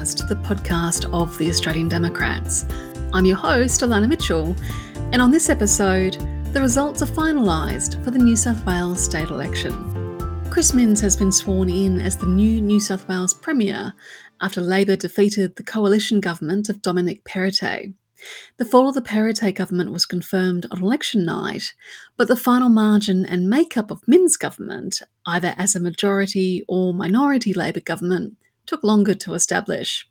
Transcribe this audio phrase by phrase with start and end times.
[0.00, 2.64] The the podcast of the Australian Democrats.
[3.12, 4.56] I'm your host, Elana Mitchell,
[5.12, 6.14] and on this episode,
[6.54, 9.74] the results are finalised for the New South Wales state election.
[10.48, 13.92] Chris Minns has been sworn in as the new New South Wales Premier
[14.40, 17.92] after Labor defeated the coalition government of Dominic Perrottet.
[18.56, 21.74] The fall of the Perrottet government was confirmed on election night,
[22.16, 27.52] but the final margin and makeup of Minns' government, either as a majority or minority
[27.52, 28.38] Labor government,
[28.70, 30.06] took longer to establish.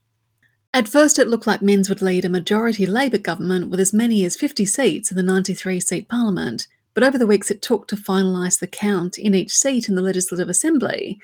[0.73, 4.26] At first, it looked like Minns would lead a majority Labor government with as many
[4.26, 7.95] as 50 seats in the 93 seat parliament, but over the weeks it took to
[7.95, 11.18] finalise the count in each seat in the Legislative Assembly,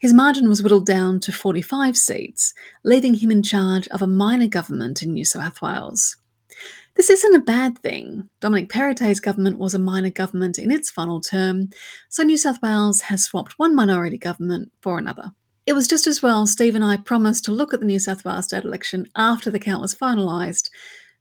[0.00, 4.48] his margin was whittled down to 45 seats, leaving him in charge of a minor
[4.48, 6.16] government in New South Wales.
[6.96, 8.28] This isn't a bad thing.
[8.40, 11.70] Dominic Perrottet's government was a minor government in its final term,
[12.08, 15.32] so New South Wales has swapped one minority government for another.
[15.64, 18.24] It was just as well Steve and I promised to look at the New South
[18.24, 20.70] Wales state election after the count was finalised,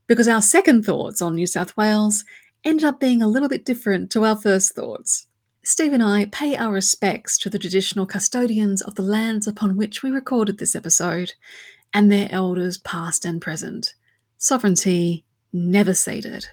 [0.08, 2.26] because our second thoughts on New South Wales
[2.64, 5.28] ended up being a little bit different to our first thoughts.
[5.64, 10.02] Steve and I pay our respects to the traditional custodians of the lands upon which
[10.02, 11.34] we recorded this episode
[11.94, 13.94] and their elders past and present.
[14.40, 16.48] Sovereignty never ceded.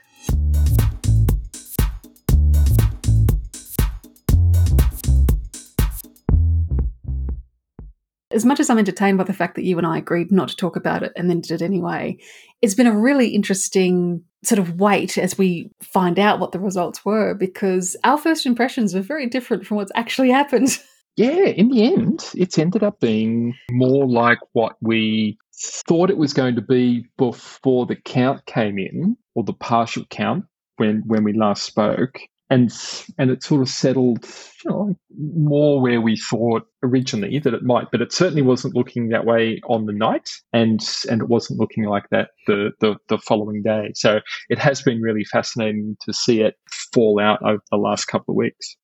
[8.31, 10.57] As much as I'm entertained by the fact that you and I agreed not to
[10.57, 12.19] talk about it and then did it anyway,
[12.61, 17.05] it's been a really interesting sort of wait as we find out what the results
[17.05, 20.79] were because our first impressions are very different from what's actually happened.
[21.19, 26.33] Yeah, in the end, it's ended up being more like what we thought it was
[26.33, 30.45] going to be before the count came in, or the partial count
[30.77, 32.21] when when we last spoke,
[32.51, 32.71] and
[33.19, 34.25] and it sort of settled,
[34.65, 39.09] you know, more where we thought originally that it might, but it certainly wasn't looking
[39.09, 43.19] that way on the night, and and it wasn't looking like that the the, the
[43.19, 43.91] following day.
[43.95, 46.55] So it has been really fascinating to see it
[46.95, 48.77] fall out over the last couple of weeks.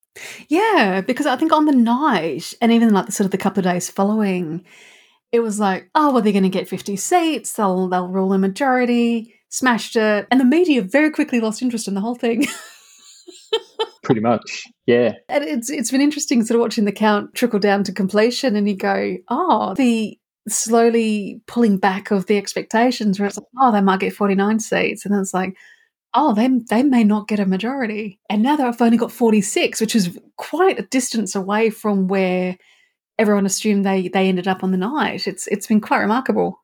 [0.49, 3.61] Yeah, because I think on the night, and even like the sort of the couple
[3.61, 4.65] of days following,
[5.33, 7.55] it was like, oh, well, they're going to get 50 seats.
[7.55, 9.35] They'll they'll rule a majority.
[9.49, 12.47] Smashed it, and the media very quickly lost interest in the whole thing.
[14.05, 15.15] Pretty much, yeah.
[15.29, 18.69] And it's it's been interesting sort of watching the count trickle down to completion, and
[18.69, 23.81] you go, oh, the slowly pulling back of the expectations, where it's like, oh, they
[23.81, 25.57] might get 49 seats, and then it's like,
[26.13, 29.97] oh, they they may not get a majority, and now they've only got 46, which
[29.97, 32.57] is quite a distance away from where
[33.19, 35.27] everyone assumed they they ended up on the night.
[35.27, 36.61] It's it's been quite remarkable.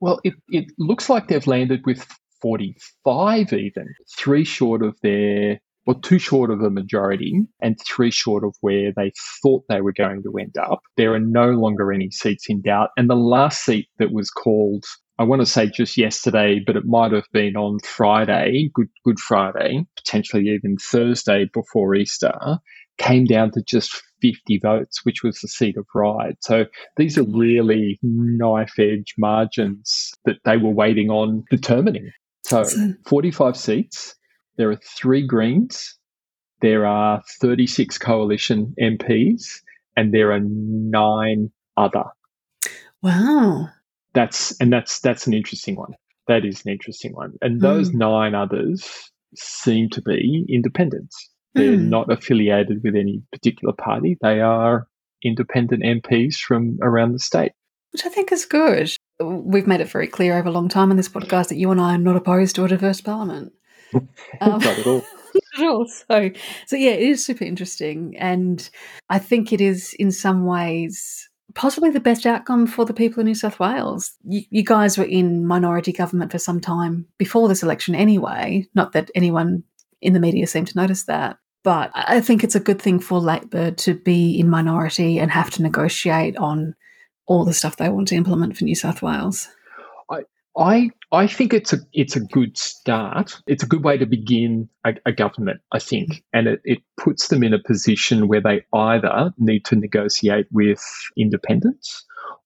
[0.00, 2.06] Well, it, it looks like they've landed with
[2.40, 8.44] 45 even, three short of their, well, two short of a majority and three short
[8.44, 9.10] of where they
[9.42, 10.82] thought they were going to end up.
[10.98, 12.90] There are no longer any seats in doubt.
[12.98, 14.84] And the last seat that was called,
[15.18, 19.18] I want to say just yesterday, but it might have been on Friday, Good, Good
[19.18, 22.58] Friday, potentially even Thursday before Easter,
[22.98, 26.36] came down to just 50 votes, which was the seat of Ryde.
[26.42, 26.66] So
[26.98, 32.10] these are really knife edge margins that they were waiting on determining.
[32.44, 32.66] So
[33.06, 34.14] 45 seats,
[34.58, 35.96] there are three Greens,
[36.60, 39.60] there are 36 coalition MPs,
[39.96, 42.04] and there are nine other.
[43.02, 43.68] Wow.
[44.14, 45.92] That's and that's that's an interesting one.
[46.26, 47.34] That is an interesting one.
[47.40, 47.94] And those mm.
[47.94, 51.30] nine others seem to be independents.
[51.54, 51.88] They're mm.
[51.88, 54.18] not affiliated with any particular party.
[54.20, 54.86] They are
[55.24, 57.52] independent MPs from around the state.
[57.92, 58.94] Which I think is good.
[59.20, 61.80] We've made it very clear over a long time in this podcast that you and
[61.80, 63.52] I are not opposed to a diverse parliament.
[64.40, 65.02] Um, not at all.
[65.56, 65.86] at all.
[65.86, 66.30] So,
[66.66, 68.68] so yeah, it is super interesting, and
[69.08, 73.26] I think it is in some ways possibly the best outcome for the people of
[73.26, 74.12] New South Wales.
[74.24, 78.66] You, you, guys were in minority government for some time before this election, anyway.
[78.74, 79.64] Not that anyone
[80.00, 81.38] in the media seemed to notice that.
[81.64, 85.50] But I think it's a good thing for Labor to be in minority and have
[85.50, 86.74] to negotiate on
[87.26, 89.48] all the stuff they want to implement for New South Wales.
[90.58, 93.40] I I, think it's a it's a good start.
[93.46, 97.28] It's a good way to begin a, a government, I think, and it, it puts
[97.28, 100.84] them in a position where they either need to negotiate with
[101.16, 102.04] independents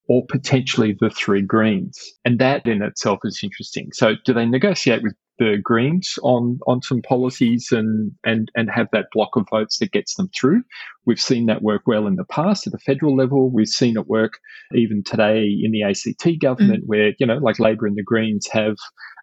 [0.09, 3.88] or potentially the three Greens, and that in itself is interesting.
[3.93, 8.88] So, do they negotiate with the Greens on on some policies and and and have
[8.93, 10.62] that block of votes that gets them through,
[11.04, 13.50] We've seen that work well in the past at the federal level.
[13.50, 14.34] We've seen it work
[14.75, 16.87] even today in the ACT government, mm.
[16.87, 18.76] where, you know, like Labor and the Greens have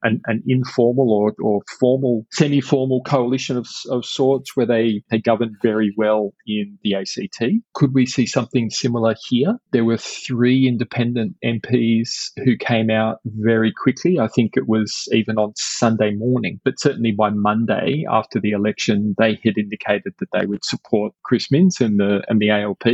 [0.04, 5.20] an, an informal or, or formal, semi formal coalition of, of sorts where they, they
[5.20, 7.44] govern very well in the ACT.
[7.74, 9.58] Could we see something similar here?
[9.72, 14.20] There were three independent MPs who came out very quickly.
[14.20, 19.16] I think it was even on Sunday morning, but certainly by Monday after the election,
[19.18, 22.86] they had indicated that they would support Chris Minns and the and the ALP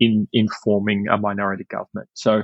[0.00, 2.08] in in forming a minority government.
[2.14, 2.42] So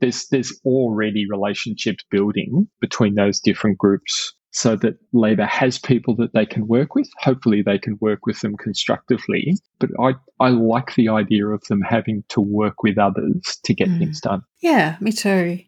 [0.00, 6.34] there's there's already relationships building between those different groups so that Labor has people that
[6.34, 7.08] they can work with.
[7.18, 9.56] Hopefully, they can work with them constructively.
[9.80, 13.88] But I, I like the idea of them having to work with others to get
[13.88, 13.98] mm.
[13.98, 14.42] things done.
[14.60, 15.60] Yeah, me too.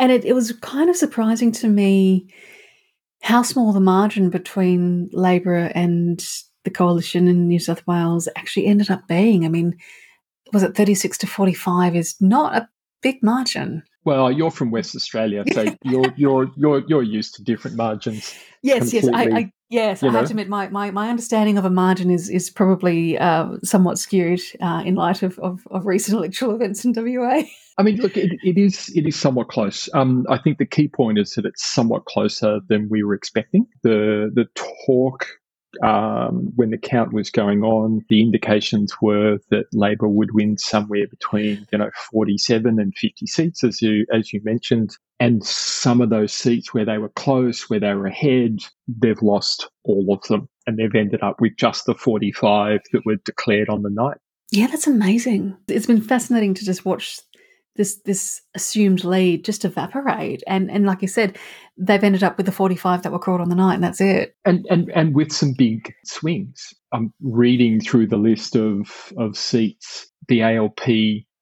[0.00, 2.28] And it, it was kind of surprising to me
[3.22, 6.22] how small the margin between Labor and
[6.64, 9.44] the coalition in New South Wales actually ended up being.
[9.44, 9.76] I mean,
[10.52, 12.68] was it 36 to 45 is not a
[13.02, 13.82] big margin.
[14.04, 18.34] Well, you're from West Australia, so you're you're you're you're used to different margins.
[18.62, 20.12] Yes, yes, I, I yes, I know?
[20.12, 23.98] have to admit my, my, my understanding of a margin is is probably uh, somewhat
[23.98, 27.42] skewed uh, in light of, of, of recent electoral events in WA.
[27.78, 29.88] I mean, look, it, it is it is somewhat close.
[29.94, 33.66] Um, I think the key point is that it's somewhat closer than we were expecting.
[33.82, 34.46] The the
[34.86, 35.26] talk
[35.82, 41.06] um, when the count was going on, the indications were that Labor would win somewhere
[41.08, 44.96] between you know 47 and 50 seats, as you as you mentioned.
[45.20, 48.58] And some of those seats where they were close, where they were ahead,
[48.88, 53.16] they've lost all of them, and they've ended up with just the 45 that were
[53.24, 54.18] declared on the night.
[54.50, 55.56] Yeah, that's amazing.
[55.68, 57.20] It's been fascinating to just watch
[57.76, 60.42] this this assumed lead just evaporate.
[60.46, 61.38] And and like you said,
[61.76, 64.34] they've ended up with the 45 that were called on the night, and that's it.
[64.44, 66.74] And and and with some big swings.
[66.92, 70.08] I'm reading through the list of of seats.
[70.28, 70.88] The ALP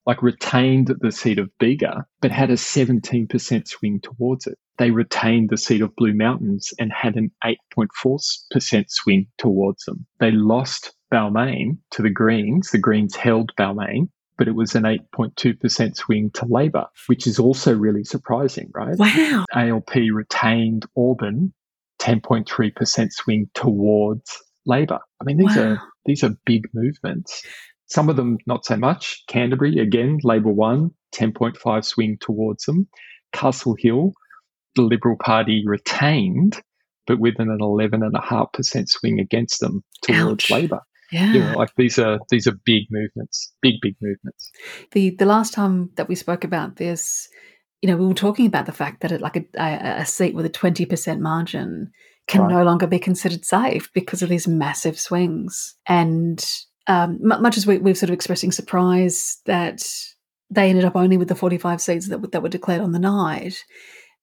[0.07, 4.59] like retained the seat of Bega, but had a 17% swing towards it.
[4.79, 10.07] They retained the seat of Blue Mountains and had an 8.4% swing towards them.
[10.19, 12.71] They lost Balmain to the Greens.
[12.71, 14.09] The Greens held Balmain
[14.41, 18.97] but it was an 8.2% swing to Labor, which is also really surprising, right?
[18.97, 19.45] Wow.
[19.55, 21.53] ALP retained Auburn,
[22.01, 24.99] 10.3% swing towards Labor.
[25.21, 25.63] I mean, these wow.
[25.73, 27.45] are these are big movements.
[27.85, 29.25] Some of them not so much.
[29.29, 32.89] Canterbury, again, Labor won, 10.5 swing towards them.
[33.35, 34.15] Castle Hill,
[34.75, 36.57] the Liberal Party retained,
[37.07, 40.51] but with an 11.5% swing against them towards Ouch.
[40.51, 40.81] Labor.
[41.13, 41.33] Yeah.
[41.33, 44.51] You know, like these are these are big movements, big big movements.
[44.93, 47.29] The the last time that we spoke about this,
[47.83, 50.35] you know, we were talking about the fact that it, like a, a, a seat
[50.35, 51.91] with a twenty percent margin
[52.27, 52.53] can right.
[52.53, 55.75] no longer be considered safe because of these massive swings.
[55.87, 56.45] And
[56.87, 59.83] um, much as we, we're sort of expressing surprise that
[60.49, 62.99] they ended up only with the forty five seats that that were declared on the
[62.99, 63.65] night,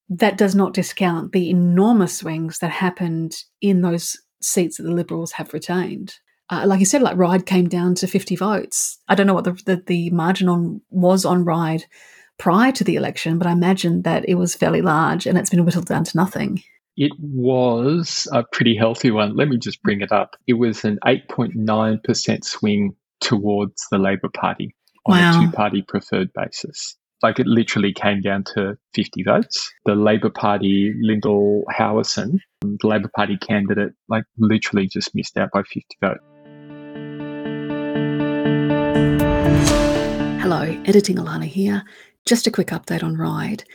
[0.10, 5.34] that does not discount the enormous swings that happened in those seats that the Liberals
[5.34, 6.14] have retained
[6.50, 9.00] uh, like you said, like Ryde came down to 50 votes.
[9.08, 11.86] I don't know what the, the, the margin on was on Ryde
[12.38, 15.66] prior to the election, but I imagine that it was fairly large and it's been
[15.66, 16.64] whittled down to nothing.
[16.96, 19.36] It was a pretty healthy one.
[19.36, 20.36] Let me just bring it up.
[20.48, 24.74] It was an 8.9% swing towards the Labor Party
[25.06, 25.42] on wow.
[25.42, 26.96] a two party preferred basis.
[27.24, 29.72] Like it literally came down to 50 votes.
[29.86, 35.64] The Labor Party, Lyndal Howison, the Labor Party candidate, like literally just missed out by
[35.64, 36.24] 50 votes.
[40.50, 41.84] Hello, editing Elana here.
[42.26, 43.66] Just a quick update on Ryde.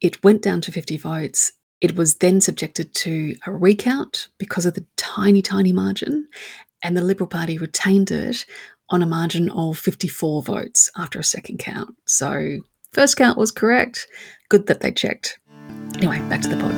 [0.00, 1.50] It went down to 50 votes.
[1.80, 6.28] It was then subjected to a recount because of the tiny, tiny margin,
[6.84, 8.46] and the Liberal Party retained it
[8.90, 11.96] on a margin of 54 votes after a second count.
[12.06, 12.60] So,
[12.92, 14.06] first count was correct.
[14.50, 15.36] Good that they checked.
[15.96, 16.74] Anyway, back to the pod.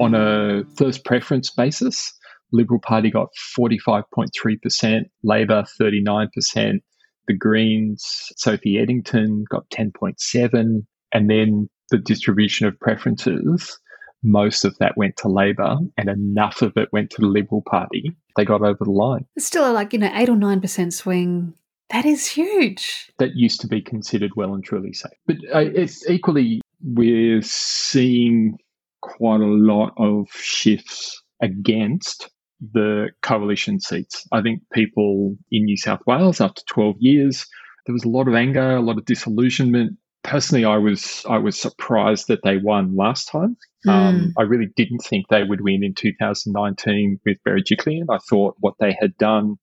[0.00, 2.14] On a first preference basis,
[2.52, 3.28] Liberal Party got
[3.58, 6.80] 45.3%, Labor 39%,
[7.26, 13.78] the Greens, Sophie Eddington got 10.7, and then the distribution of preferences,
[14.22, 18.14] most of that went to Labor and enough of it went to the Liberal Party.
[18.36, 19.26] They got over the line.
[19.36, 21.54] It's still like, you know, 8 or 9% swing.
[21.90, 23.10] That is huge.
[23.18, 25.10] That used to be considered well and truly safe.
[25.26, 28.58] But uh, it's equally, we're seeing
[29.00, 32.30] quite a lot of shifts against
[32.72, 34.26] the coalition seats.
[34.32, 37.46] I think people in New South Wales, after 12 years,
[37.86, 41.60] there was a lot of anger, a lot of disillusionment personally, I was I was
[41.60, 43.56] surprised that they won last time.
[43.86, 43.90] Mm.
[43.90, 48.06] Um, I really didn't think they would win in 2019 with Berejiklian.
[48.10, 49.56] I thought what they had done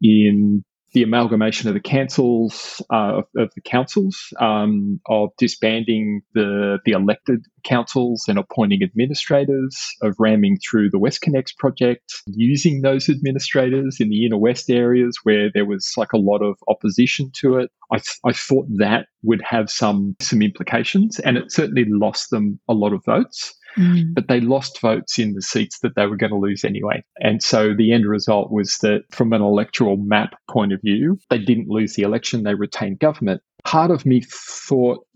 [0.00, 6.92] in the amalgamation of the councils uh, of, the councils um, of disbanding the the
[6.92, 14.10] elected councils and appointing administrators of ramming through the WestConnex project using those administrators in
[14.10, 17.70] the inner west areas where there was like a lot of opposition to it.
[17.92, 22.58] I, th- I thought that would have some some implications and it certainly lost them
[22.68, 24.14] a lot of votes Mm.
[24.14, 27.02] But they lost votes in the seats that they were going to lose anyway.
[27.20, 31.38] And so the end result was that from an electoral map point of view, they
[31.38, 33.42] didn't lose the election, they retained government.
[33.64, 35.06] Part of me thought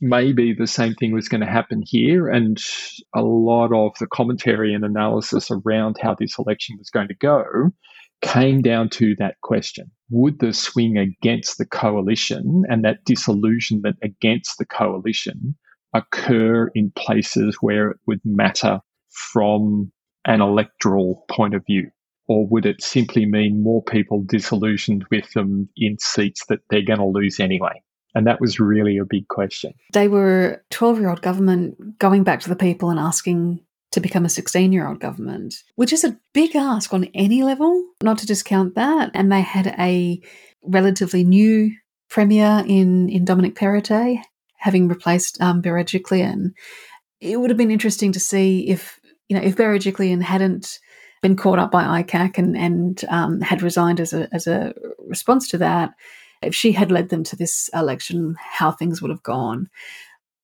[0.00, 2.28] maybe the same thing was going to happen here.
[2.28, 2.58] And
[3.14, 7.72] a lot of the commentary and analysis around how this election was going to go
[8.22, 14.58] came down to that question Would the swing against the coalition and that disillusionment against
[14.58, 15.56] the coalition
[15.96, 19.92] occur in places where it would matter from
[20.24, 21.90] an electoral point of view?
[22.28, 26.98] Or would it simply mean more people disillusioned with them in seats that they're going
[26.98, 27.82] to lose anyway?
[28.14, 29.74] And that was really a big question.
[29.92, 33.60] They were 12 year old government going back to the people and asking
[33.92, 37.84] to become a 16 year old government, which is a big ask on any level,
[38.02, 39.10] not to discount that.
[39.14, 40.20] And they had a
[40.64, 41.70] relatively new
[42.10, 44.22] premier in, in Dominic Perrottet,
[44.56, 46.52] having replaced um, Berejiklian,
[47.20, 50.78] it would have been interesting to see if you know if Berejiklian hadn't
[51.22, 54.74] been caught up by ICAC and and um, had resigned as a as a
[55.06, 55.90] response to that.
[56.42, 59.68] If she had led them to this election, how things would have gone.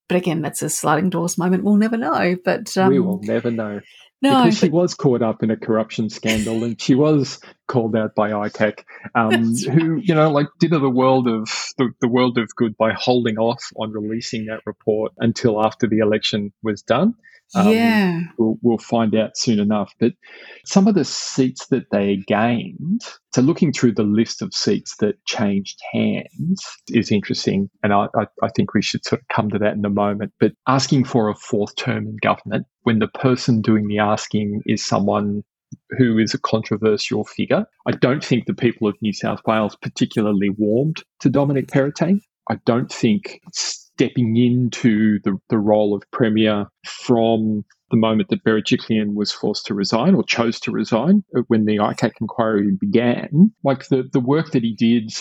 [0.09, 1.65] But again, that's a sliding doors moment.
[1.65, 2.37] We'll never know.
[2.45, 3.81] But um, we will never know.
[4.23, 7.41] No, because she was caught up in a corruption scandal and she was
[7.73, 11.49] called out by ICAC, um, who you know like did the world of
[11.79, 15.99] the, the world of good by holding off on releasing that report until after the
[15.99, 17.15] election was done.
[17.55, 18.21] Um, yeah.
[18.39, 19.93] We'll, we'll, find out soon enough.
[20.01, 20.13] But
[20.65, 23.03] some of the seats that they gained,
[23.35, 27.69] so looking through the list of seats that changed hands is interesting.
[27.83, 30.33] And I, I, I think we should sort of come to that in a moment.
[30.41, 34.85] But asking for a fourth term in government when the person doing the asking is
[34.85, 35.43] someone
[35.99, 37.65] who is a controversial figure.
[37.87, 42.21] I don't think the people of New South Wales particularly warmed to Dominic Perrottet.
[42.51, 49.15] I don't think stepping into the, the role of Premier from the moment that Berejiklian
[49.15, 53.89] was forced to resign or chose to resign uh, when the ICAC inquiry began, like
[53.89, 55.13] the, the work that he did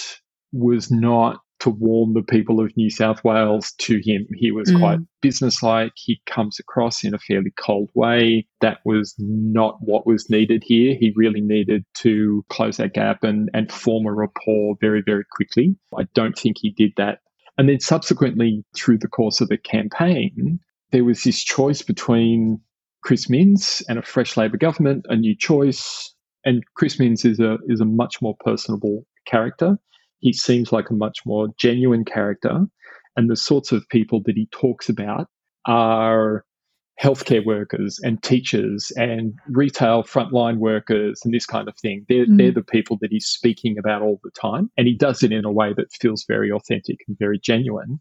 [0.53, 4.27] was not to warm the people of New South Wales to him.
[4.34, 4.80] He was mm.
[4.80, 5.91] quite businesslike.
[5.96, 8.48] He comes across in a fairly cold way.
[8.62, 10.96] That was not what was needed here.
[11.00, 15.75] He really needed to close that gap and, and form a rapport very, very quickly.
[15.96, 17.20] I don't think he did that.
[17.60, 20.60] And then subsequently, through the course of the campaign,
[20.91, 22.60] there was this choice between
[23.03, 26.12] Chris Minns and a fresh Labor government, a new choice.
[26.44, 29.77] And Chris Minns is a is a much more personable character
[30.22, 32.66] he seems like a much more genuine character.
[33.18, 35.28] And the sorts of people that he talks about
[35.66, 36.46] are
[37.01, 42.06] healthcare workers and teachers and retail frontline workers and this kind of thing.
[42.08, 42.38] They're, mm.
[42.38, 44.70] they're the people that he's speaking about all the time.
[44.78, 48.00] And he does it in a way that feels very authentic and very genuine.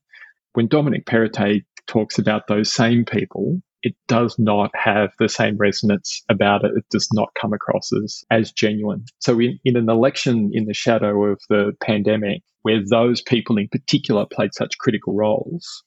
[0.53, 6.23] When Dominic Perrottet talks about those same people, it does not have the same resonance
[6.29, 6.73] about it.
[6.77, 9.05] It does not come across as, as genuine.
[9.19, 13.69] So in, in an election in the shadow of the pandemic, where those people in
[13.69, 15.83] particular played such critical roles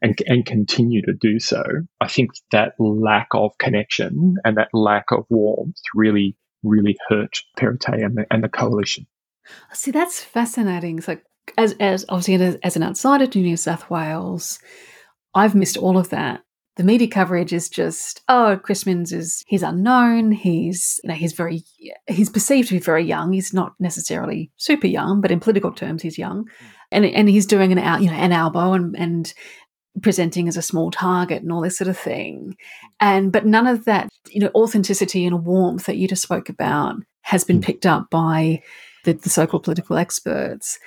[0.00, 1.62] and, and continue to do so,
[2.00, 8.04] I think that lack of connection and that lack of warmth really, really hurt Perrottet
[8.04, 9.06] and the, and the coalition.
[9.72, 11.02] See, that's fascinating.
[11.02, 11.18] So
[11.58, 14.58] as, as obviously as, as an outsider to New South Wales,
[15.34, 16.43] I've missed all of that
[16.76, 21.32] the media coverage is just oh chris minns is he's unknown he's you know he's
[21.32, 21.62] very
[22.06, 23.32] he's perceived to be very young.
[23.32, 26.48] He's not necessarily super young but in political terms he's young.
[26.90, 29.34] And and he's doing an out you know an Albo and and
[30.02, 32.56] presenting as a small target and all this sort of thing.
[33.00, 36.96] And but none of that you know authenticity and warmth that you just spoke about
[37.22, 37.62] has been hmm.
[37.62, 38.62] picked up by
[39.04, 40.78] the, the so-called political experts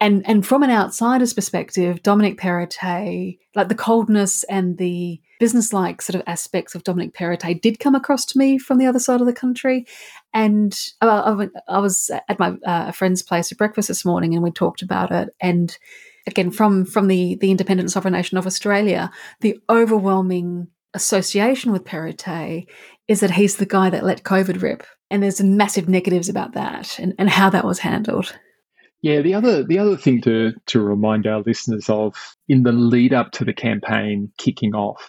[0.00, 6.14] and and from an outsider's perspective, Dominic Perrottet, like the coldness and the businesslike sort
[6.14, 9.26] of aspects of Dominic Perrottet did come across to me from the other side of
[9.26, 9.86] the country.
[10.32, 14.50] And uh, I, was at my uh, friend's place for breakfast this morning, and we
[14.50, 15.30] talked about it.
[15.40, 15.76] And
[16.26, 22.66] again, from from the the independent sovereign nation of Australia, the overwhelming association with Perrottet
[23.06, 24.84] is that he's the guy that let COVID rip.
[25.10, 28.32] And there's massive negatives about that and, and how that was handled.
[29.02, 32.14] Yeah, the other the other thing to to remind our listeners of
[32.48, 35.08] in the lead up to the campaign kicking off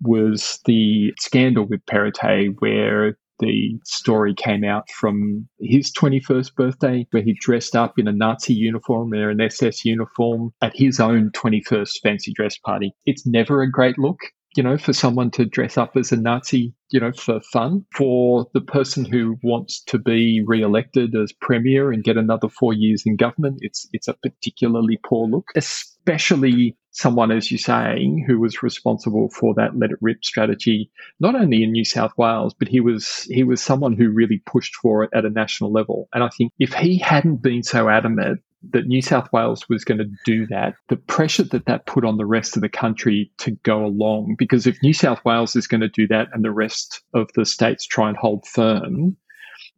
[0.00, 7.22] was the scandal with Perrottet, where the story came out from his 21st birthday, where
[7.22, 12.00] he dressed up in a Nazi uniform or an SS uniform at his own 21st
[12.02, 12.92] fancy dress party.
[13.06, 14.20] It's never a great look
[14.56, 17.84] you know, for someone to dress up as a Nazi, you know, for fun.
[17.94, 23.02] For the person who wants to be re-elected as premier and get another four years
[23.04, 28.62] in government, it's it's a particularly poor look, especially someone, as you're saying, who was
[28.62, 32.80] responsible for that let it rip strategy, not only in New South Wales, but he
[32.80, 36.08] was he was someone who really pushed for it at a national level.
[36.14, 38.40] And I think if he hadn't been so adamant
[38.70, 42.16] that New South Wales was going to do that, the pressure that that put on
[42.16, 45.80] the rest of the country to go along, because if New South Wales is going
[45.80, 49.16] to do that and the rest of the states try and hold firm,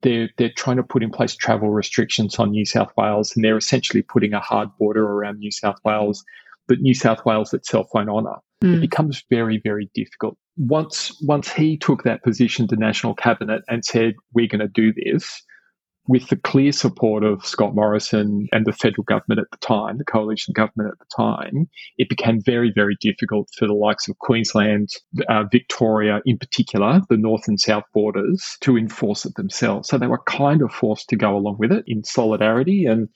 [0.02, 3.56] they're, they're trying to put in place travel restrictions on New South Wales and they're
[3.56, 6.24] essentially putting a hard border around New South Wales
[6.68, 8.36] that New South Wales itself won't honour.
[8.62, 8.76] Mm.
[8.76, 10.36] It becomes very, very difficult.
[10.56, 14.92] Once once he took that position to National Cabinet and said, We're going to do
[14.94, 15.42] this,
[16.08, 20.04] with the clear support of Scott Morrison and the federal government at the time, the
[20.04, 24.90] coalition government at the time, it became very, very difficult for the likes of Queensland,
[25.28, 29.88] uh, Victoria in particular, the north and south borders, to enforce it themselves.
[29.88, 32.86] So they were kind of forced to go along with it in solidarity.
[32.86, 33.08] And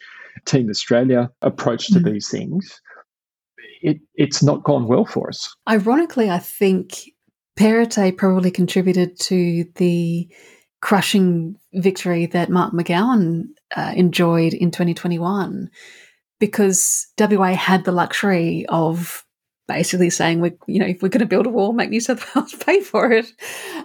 [0.44, 2.04] Team Australia approach to mm.
[2.04, 2.80] these things,
[3.82, 5.54] it, it's not gone well for us.
[5.68, 7.10] Ironically, I think
[7.58, 10.28] Perrottet probably contributed to the
[10.80, 15.70] crushing victory that Mark McGowan uh, enjoyed in 2021
[16.38, 19.24] because WA had the luxury of
[19.68, 22.34] basically saying we you know if we're going to build a wall make new south
[22.34, 23.30] wales pay for it.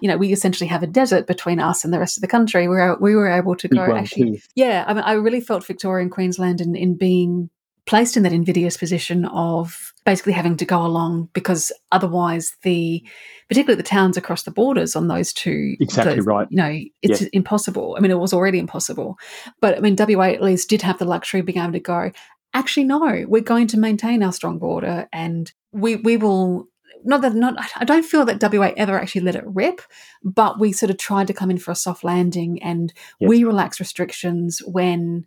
[0.02, 2.68] You know we essentially have a desert between us and the rest of the country.
[2.68, 6.02] We were, we were able to go actually yeah i mean i really felt victoria
[6.02, 7.50] and queensland in, in being
[7.86, 13.04] placed in that invidious position of basically having to go along because otherwise the
[13.48, 16.48] particularly the towns across the borders on those two exactly those, right.
[16.50, 17.96] you know it's impossible.
[17.98, 19.18] I mean it was already impossible.
[19.62, 22.12] But i mean wa at least did have the luxury of being able to go
[22.54, 26.68] actually no we're going to maintain our strong border and we we will
[27.04, 29.82] not that not I don't feel that WA ever actually let it rip,
[30.24, 33.30] but we sort of tried to come in for a soft landing and yes.
[33.30, 35.26] we relaxed restrictions when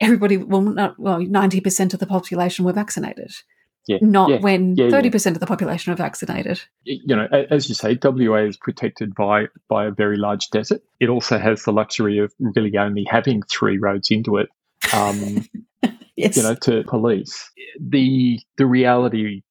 [0.00, 3.32] everybody, well, not, well, 90% of the population were vaccinated.
[3.86, 6.62] Yeah, not yeah, when thirty yeah, percent of the population are vaccinated.
[6.84, 10.80] You know, as you say, WA is protected by by a very large desert.
[11.00, 14.48] It also has the luxury of really only having three roads into it.
[14.94, 15.46] Um,
[16.16, 16.38] yes.
[16.38, 17.50] You know, to police.
[17.78, 19.42] The the reality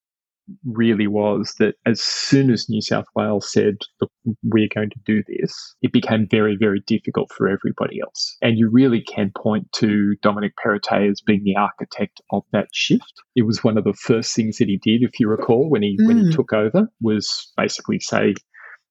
[0.66, 4.12] really was that as soon as New South Wales said, look,
[4.44, 8.38] we're going to do this, it became very, very difficult for everybody else.
[8.42, 13.14] And you really can point to Dominic Perrottet as being the architect of that shift.
[13.36, 15.98] It was one of the first things that he did, if you recall, when he
[16.00, 16.08] mm.
[16.08, 16.36] when he mm.
[16.36, 18.36] took over, was basically say,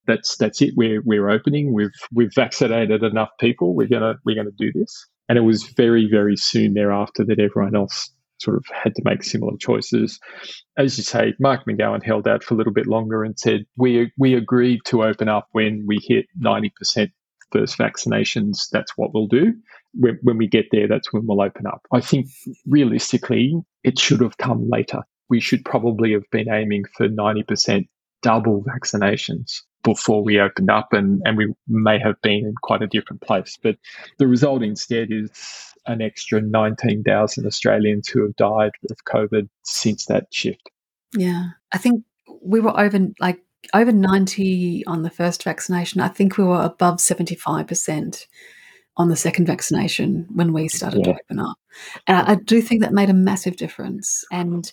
[0.06, 0.74] that's that's it.
[0.76, 1.72] We're we're opening.
[1.72, 3.74] We've we've vaccinated enough people.
[3.74, 5.06] We're gonna we're gonna do this.
[5.28, 8.10] And it was very very soon thereafter that everyone else
[8.42, 10.18] sort of had to make similar choices.
[10.76, 14.12] As you say, Mark McGowan held out for a little bit longer and said, we,
[14.18, 17.10] we agreed to open up when we hit 90%
[17.52, 18.68] first vaccinations.
[18.70, 19.54] That's what we'll do.
[19.94, 21.82] When, when we get there, that's when we'll open up.
[21.92, 22.26] I think
[22.66, 25.00] realistically, it should have come later.
[25.28, 27.88] We should probably have been aiming for 90%
[28.22, 32.86] double vaccinations before we opened up, and, and we may have been in quite a
[32.86, 33.58] different place.
[33.62, 33.76] But
[34.18, 35.30] the result instead is
[35.86, 40.70] an extra 19,000 Australians who have died of COVID since that shift.
[41.16, 41.50] Yeah.
[41.72, 42.04] I think
[42.42, 43.40] we were over like
[43.74, 46.00] over 90 on the first vaccination.
[46.00, 48.26] I think we were above 75%
[48.96, 51.12] on the second vaccination when we started yeah.
[51.12, 51.56] to open up.
[52.06, 54.22] And I, I, do think that made a massive difference.
[54.30, 54.70] And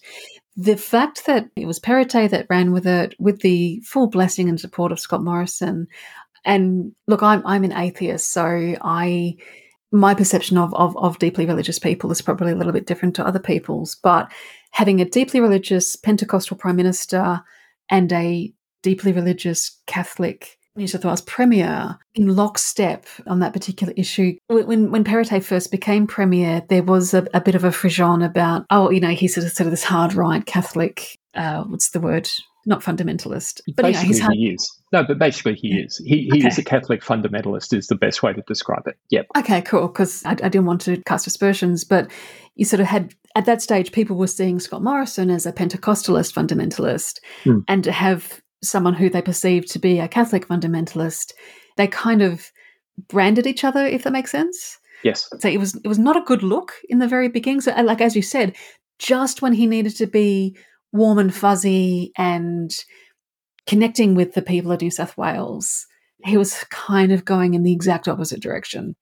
[0.56, 4.60] the fact that it was Perrottet that ran with it with the full blessing and
[4.60, 5.88] support of Scott Morrison.
[6.46, 9.36] And look, I'm I'm an atheist, so I
[9.92, 13.26] my perception of, of, of deeply religious people is probably a little bit different to
[13.26, 14.32] other people's, but
[14.72, 17.42] having a deeply religious Pentecostal prime minister
[17.90, 24.36] and a deeply religious Catholic New South Wales Premier in lockstep on that particular issue.
[24.48, 28.66] When when Perrottet first became Premier, there was a, a, bit of a frisson about,
[28.70, 32.00] oh, you know, he's sort of, sort of this hard right Catholic, uh, what's the
[32.00, 32.30] word?
[32.66, 33.62] Not fundamentalist.
[33.76, 34.76] But basically, you know, hard- he is.
[34.92, 35.98] No, but basically he is.
[35.98, 36.48] He, he okay.
[36.48, 38.98] is a Catholic fundamentalist is the best way to describe it.
[39.12, 39.28] Yep.
[39.38, 39.88] Okay, cool.
[39.88, 42.10] Because I, I didn't want to cast aspersions, but
[42.56, 46.34] you sort of had at that stage people were seeing Scott Morrison as a Pentecostalist
[46.34, 47.64] fundamentalist, mm.
[47.68, 51.34] and to have someone who they perceived to be a Catholic fundamentalist,
[51.78, 52.52] they kind of
[53.08, 54.78] branded each other, if that makes sense.
[55.04, 55.30] Yes.
[55.40, 57.62] So it was it was not a good look in the very beginning.
[57.62, 58.56] So uh, like as you said,
[58.98, 60.58] just when he needed to be
[60.92, 62.72] warm and fuzzy and
[63.66, 65.86] connecting with the people of New South Wales,
[66.26, 68.96] he was kind of going in the exact opposite direction.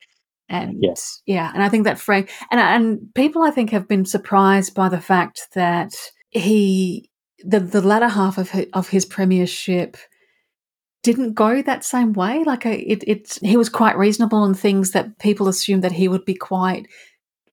[0.50, 1.22] And yes.
[1.26, 4.90] yeah, and I think that Frank and and people I think have been surprised by
[4.90, 5.94] the fact that
[6.30, 7.10] he
[7.44, 9.98] the the latter half of his, of his premiership
[11.04, 12.44] didn't go that same way.
[12.44, 16.08] Like a, it, it, he was quite reasonable on things that people assumed that he
[16.08, 16.88] would be quite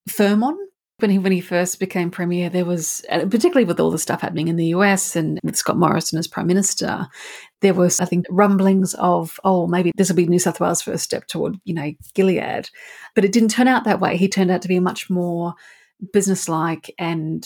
[0.09, 0.57] firm on.
[0.99, 4.20] When he when he first became premier, there was uh, particularly with all the stuff
[4.20, 7.09] happening in the US and with Scott Morrison as prime minister,
[7.62, 11.03] there was I think rumblings of oh maybe this will be New South Wales' first
[11.03, 12.70] step toward you know Gilead,
[13.14, 14.16] but it didn't turn out that way.
[14.16, 15.55] He turned out to be a much more
[16.12, 17.44] businesslike and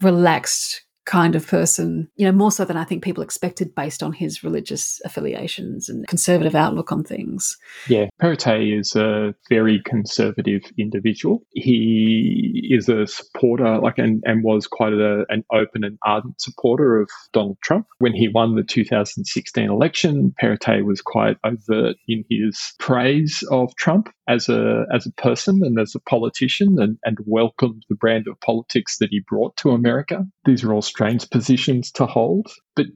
[0.00, 4.12] relaxed kind of person, you know, more so than I think people expected based on
[4.12, 7.56] his religious affiliations and conservative outlook on things.
[7.88, 11.42] Yeah, Perrottet is a very conservative individual.
[11.52, 17.00] He is a supporter, like, and, and was quite a, an open and ardent supporter
[17.00, 17.86] of Donald Trump.
[17.98, 24.08] When he won the 2016 election, Perrottet was quite overt in his praise of Trump
[24.28, 28.40] as a as a person and as a politician and, and welcomed the brand of
[28.40, 30.24] politics that he brought to America.
[30.44, 32.86] These are all strange positions to hold, but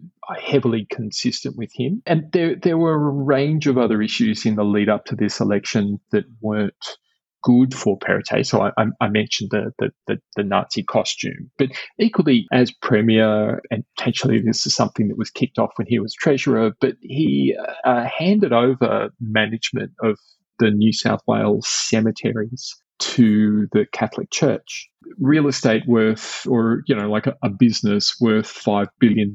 [0.40, 2.00] heavily consistent with him.
[2.06, 5.40] And there there were a range of other issues in the lead up to this
[5.40, 6.96] election that weren't
[7.42, 8.46] good for Perrottet.
[8.46, 13.84] So I, I mentioned the, the, the, the, Nazi costume, but equally as premier, and
[13.96, 18.06] potentially this is something that was kicked off when he was treasurer, but he uh,
[18.06, 20.18] handed over management of
[20.58, 24.88] the New South Wales cemeteries to the Catholic Church.
[25.18, 29.34] Real estate worth, or, you know, like a, a business worth $5 billion.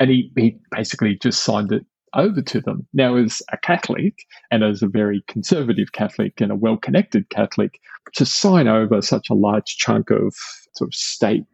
[0.00, 2.86] And he, he basically just signed it over to them.
[2.92, 4.14] Now, as a Catholic
[4.50, 7.78] and as a very conservative Catholic and a well connected Catholic,
[8.14, 10.34] to sign over such a large chunk of
[10.74, 11.44] sort of state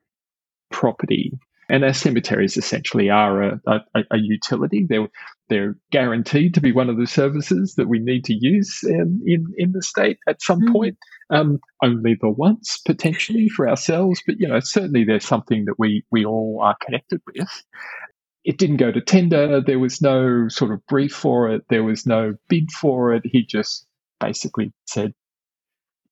[0.71, 1.33] property
[1.69, 4.87] and our cemeteries essentially are a, a, a, utility.
[4.89, 5.09] They're,
[5.49, 9.47] they're guaranteed to be one of the services that we need to use in, in,
[9.57, 10.73] in the state at some mm.
[10.73, 10.99] point.
[11.31, 16.03] Um, only the once potentially for ourselves, but you know certainly there's something that we
[16.11, 17.65] we all are connected with.
[18.45, 19.61] It didn't go to tender.
[19.61, 21.65] There was no sort of brief for it.
[21.69, 23.25] There was no bid for it.
[23.27, 23.87] He just
[24.21, 25.13] basically said,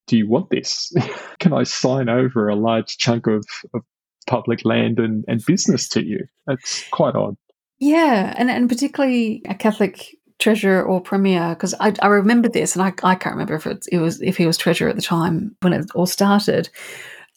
[0.06, 0.92] "Do you want this?
[1.40, 3.80] Can I sign over a large chunk of, of
[4.26, 6.26] public land and, and business to you.
[6.46, 7.36] That's quite odd.
[7.78, 12.82] Yeah, and, and particularly a Catholic treasurer or premier, because I, I remember this, and
[12.82, 15.56] I, I can't remember if it, it was if he was treasurer at the time
[15.60, 16.68] when it all started.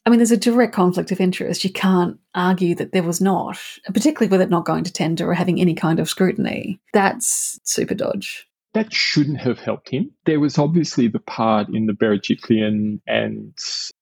[0.06, 1.64] I mean, there's a direct conflict of interest.
[1.64, 3.60] You can't argue that there was not,
[3.94, 6.80] particularly with it not going to tender or having any kind of scrutiny.
[6.94, 8.48] That's super dodge.
[8.74, 10.12] That shouldn't have helped him.
[10.26, 13.54] There was obviously the part in the Berejiklian and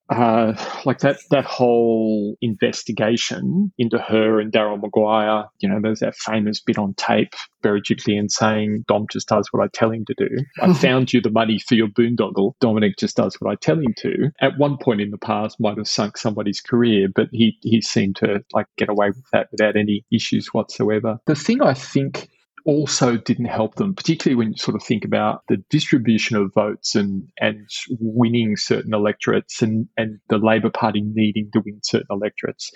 [0.09, 0.53] uh,
[0.85, 5.45] like that that whole investigation into her and Daryl Maguire.
[5.59, 9.63] You know, there's that famous bit on tape, Barry Berejiklian saying, "Dom just does what
[9.63, 10.29] I tell him to do.
[10.61, 12.53] I found you the money for your boondoggle.
[12.61, 15.77] Dominic just does what I tell him to." At one point in the past, might
[15.77, 19.75] have sunk somebody's career, but he he seemed to like get away with that without
[19.75, 21.19] any issues whatsoever.
[21.25, 22.29] The thing I think
[22.67, 26.95] also didn't help them, particularly when you sort of think about the distribution of votes
[26.95, 27.65] and, and
[27.99, 32.69] winning certain electorates and, and the Labor Party needing to win certain electorates.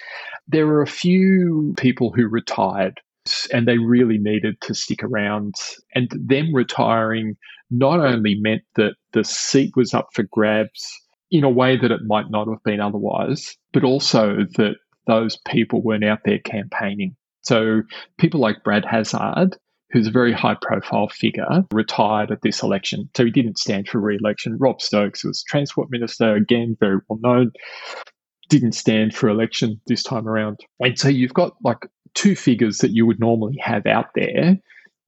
[0.47, 3.01] There were a few people who retired
[3.53, 5.55] and they really needed to stick around.
[5.93, 7.35] And them retiring
[7.69, 10.89] not only meant that the seat was up for grabs
[11.29, 14.75] in a way that it might not have been otherwise, but also that
[15.05, 17.15] those people weren't out there campaigning.
[17.41, 17.81] So
[18.17, 19.57] people like Brad Hazzard
[19.91, 23.09] who's a very high profile figure, retired at this election.
[23.15, 24.57] So he didn't stand for re election.
[24.59, 27.51] Rob Stokes was Transport Minister, again, very well known,
[28.49, 30.59] didn't stand for election this time around.
[30.79, 34.57] And so you've got like two figures that you would normally have out there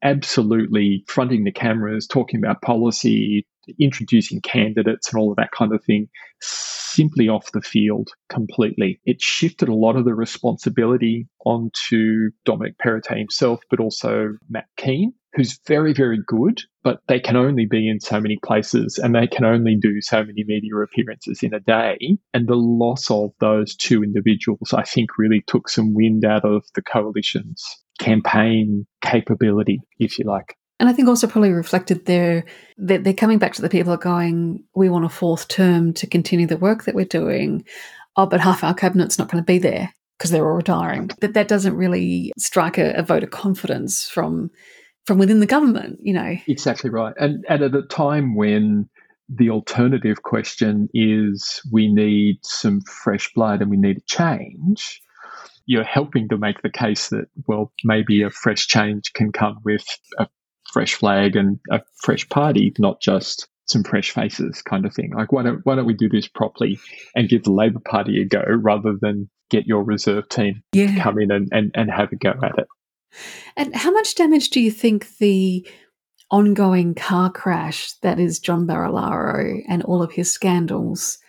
[0.03, 3.47] absolutely fronting the cameras, talking about policy,
[3.79, 6.09] introducing candidates and all of that kind of thing
[6.41, 8.99] simply off the field completely.
[9.05, 15.13] It shifted a lot of the responsibility onto Dominic Perrottet himself, but also Matt Kean,
[15.33, 19.27] who's very, very good, but they can only be in so many places and they
[19.27, 22.17] can only do so many media appearances in a day.
[22.33, 26.63] And the loss of those two individuals, I think, really took some wind out of
[26.75, 27.63] the coalition's
[27.99, 30.55] campaign capability, if you like.
[30.79, 32.45] And I think also probably reflected there
[32.77, 36.47] that they're coming back to the people going, we want a fourth term to continue
[36.47, 37.63] the work that we're doing.
[38.17, 41.11] Oh, but half our cabinet's not going to be there because they're all retiring.
[41.21, 44.51] That that doesn't really strike a, a vote of confidence from
[45.05, 46.35] from within the government, you know.
[46.47, 47.13] Exactly right.
[47.19, 48.89] And, and at a time when
[49.29, 55.01] the alternative question is we need some fresh blood and we need a change,
[55.65, 59.85] you're helping to make the case that, well, maybe a fresh change can come with
[60.17, 60.27] a
[60.73, 65.13] fresh flag and a fresh party, not just some fresh faces kind of thing.
[65.15, 66.79] Like, why don't, why don't we do this properly
[67.15, 70.93] and give the Labor Party a go rather than get your reserve team yeah.
[70.93, 72.67] to come in and, and, and have a go at it?
[73.55, 75.65] And how much damage do you think the
[76.31, 81.19] ongoing car crash that is John Barilaro and all of his scandals,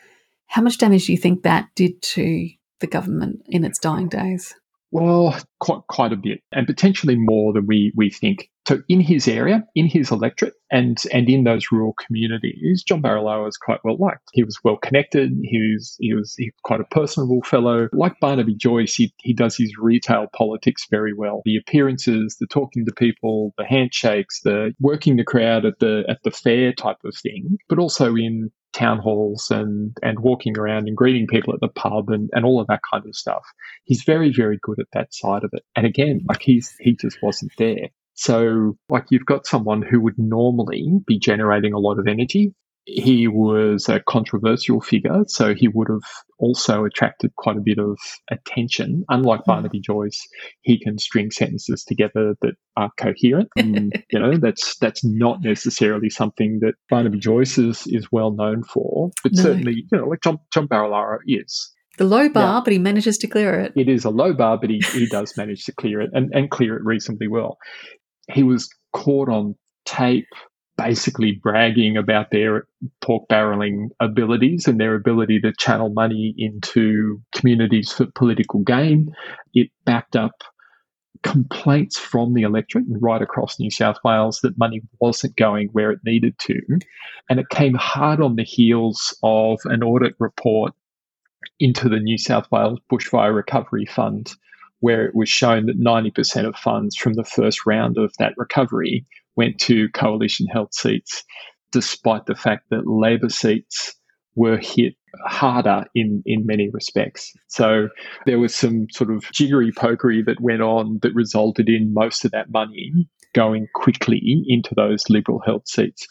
[0.47, 2.49] how much damage do you think that did to
[2.81, 4.55] the government in its dying days?
[4.91, 8.49] Well, quite quite a bit, and potentially more than we we think.
[8.67, 13.45] So, in his area, in his electorate, and and in those rural communities, John Barilaro
[13.45, 14.29] was quite well liked.
[14.33, 15.33] He was well connected.
[15.43, 17.89] He was he was he, quite a personable fellow.
[17.93, 21.43] Like Barnaby Joyce, he he does his retail politics very well.
[21.45, 26.23] The appearances, the talking to people, the handshakes, the working the crowd at the at
[26.25, 30.97] the fair type of thing, but also in town halls and and walking around and
[30.97, 33.45] greeting people at the pub and, and all of that kind of stuff.
[33.85, 35.63] He's very, very good at that side of it.
[35.77, 37.89] And again, like he's he just wasn't there.
[38.15, 42.55] So like you've got someone who would normally be generating a lot of energy
[42.87, 46.03] he was a controversial figure, so he would have
[46.39, 47.99] also attracted quite a bit of
[48.31, 49.05] attention.
[49.09, 49.47] Unlike mm.
[49.47, 50.21] Barnaby Joyce,
[50.61, 53.49] he can string sentences together that are coherent.
[53.57, 58.63] And, you know, that's that's not necessarily something that Barnaby Joyce is, is well known
[58.65, 59.43] for, but no.
[59.43, 61.71] certainly, you know, like John, John Barilaro is.
[61.97, 62.61] The low bar, yeah.
[62.65, 63.73] but he manages to clear it.
[63.77, 66.51] It is a low bar, but he, he does manage to clear it and, and
[66.51, 67.57] clear it reasonably well.
[68.33, 70.29] He was caught on tape
[70.77, 72.67] basically bragging about their
[73.01, 79.15] pork barreling abilities and their ability to channel money into communities for political gain.
[79.53, 80.33] It backed up
[81.23, 85.91] complaints from the electorate and right across New South Wales that money wasn't going where
[85.91, 86.61] it needed to.
[87.31, 90.75] And it came hard on the heels of an audit report
[91.59, 94.33] into the New South Wales Bushfire Recovery Fund,
[94.85, 99.03] where it was shown that 90% of funds from the first round of that recovery
[99.35, 101.25] went to coalition held seats,
[101.73, 103.95] despite the fact that Labor seats
[104.35, 104.93] were hit
[105.25, 107.33] harder in, in many respects.
[107.47, 107.89] So
[108.27, 112.33] there was some sort of jiggery pokery that went on that resulted in most of
[112.33, 112.93] that money
[113.33, 116.07] going quickly into those Liberal held seats.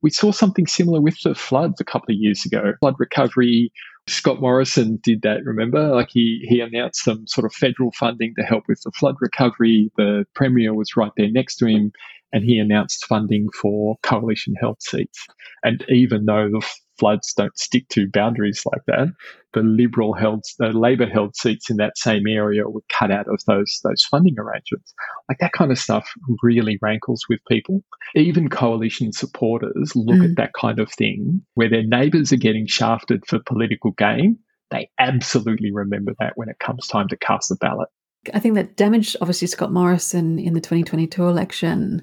[0.00, 2.74] We saw something similar with the floods a couple of years ago.
[2.78, 3.72] Flood recovery
[4.08, 5.88] Scott Morrison did that, remember?
[5.88, 9.90] Like he, he announced some sort of federal funding to help with the flood recovery.
[9.96, 11.92] The Premier was right there next to him
[12.32, 15.26] and he announced funding for coalition held seats.
[15.62, 16.66] And even though the
[16.98, 19.08] floods don't stick to boundaries like that,
[19.52, 23.42] the Liberal held, the Labor held seats in that same area were cut out of
[23.46, 24.94] those those funding arrangements.
[25.28, 26.08] Like that kind of stuff
[26.42, 27.82] really rankles with people.
[28.14, 30.30] Even coalition supporters look mm.
[30.30, 34.38] at that kind of thing where their neighbours are getting shafted for political gain.
[34.70, 37.88] They absolutely remember that when it comes time to cast the ballot.
[38.32, 42.02] I think that damaged obviously Scott Morrison in the 2022 election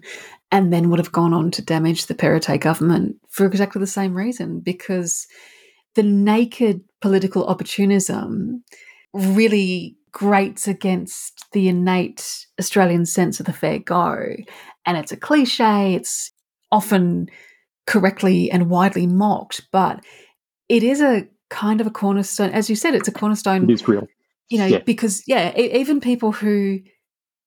[0.52, 4.16] and then would have gone on to damage the Perrottet government for exactly the same
[4.16, 5.28] reason because
[5.96, 8.64] the naked political opportunism
[9.14, 14.36] really grates against the innate Australian sense of the fair go.
[14.86, 16.32] And it's a cliche, it's
[16.72, 17.30] often
[17.88, 20.04] correctly and widely mocked, but
[20.68, 22.52] it is a kind of a cornerstone.
[22.52, 23.70] As you said, it's a cornerstone.
[23.70, 24.08] It is real
[24.50, 24.80] you know, yeah.
[24.80, 26.80] because yeah, even people who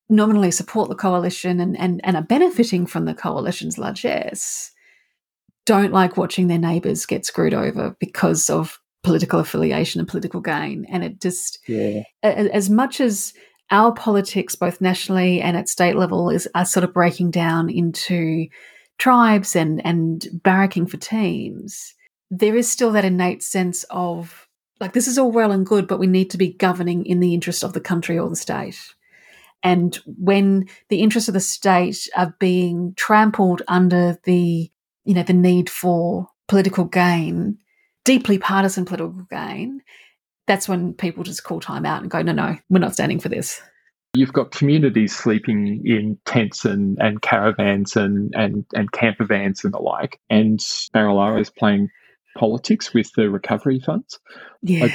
[0.09, 4.71] nominally support the coalition and, and, and are benefiting from the coalition's largesse
[5.65, 10.87] don't like watching their neighbours get screwed over because of political affiliation and political gain.
[10.89, 12.03] And it just, yeah.
[12.23, 13.33] as much as
[13.71, 18.47] our politics, both nationally and at state level, is are sort of breaking down into
[18.99, 21.95] tribes and and barracking for teams,
[22.31, 24.47] there is still that innate sense of
[24.83, 27.35] like this is all well and good, but we need to be governing in the
[27.35, 28.95] interest of the country or the state.
[29.63, 34.71] And when the interests of the state are being trampled under the,
[35.05, 37.59] you know, the need for political gain,
[38.05, 39.83] deeply partisan political gain,
[40.49, 43.29] that's when people just call time out and go, no, no, we're not standing for
[43.29, 43.63] this.
[44.15, 49.73] You've got communities sleeping in tents and, and caravans and, and, and camper vans and
[49.73, 50.19] the like.
[50.29, 51.89] And Barilaro is playing
[52.37, 54.19] politics with the recovery funds.
[54.63, 54.85] Yeah.
[54.85, 54.95] Like,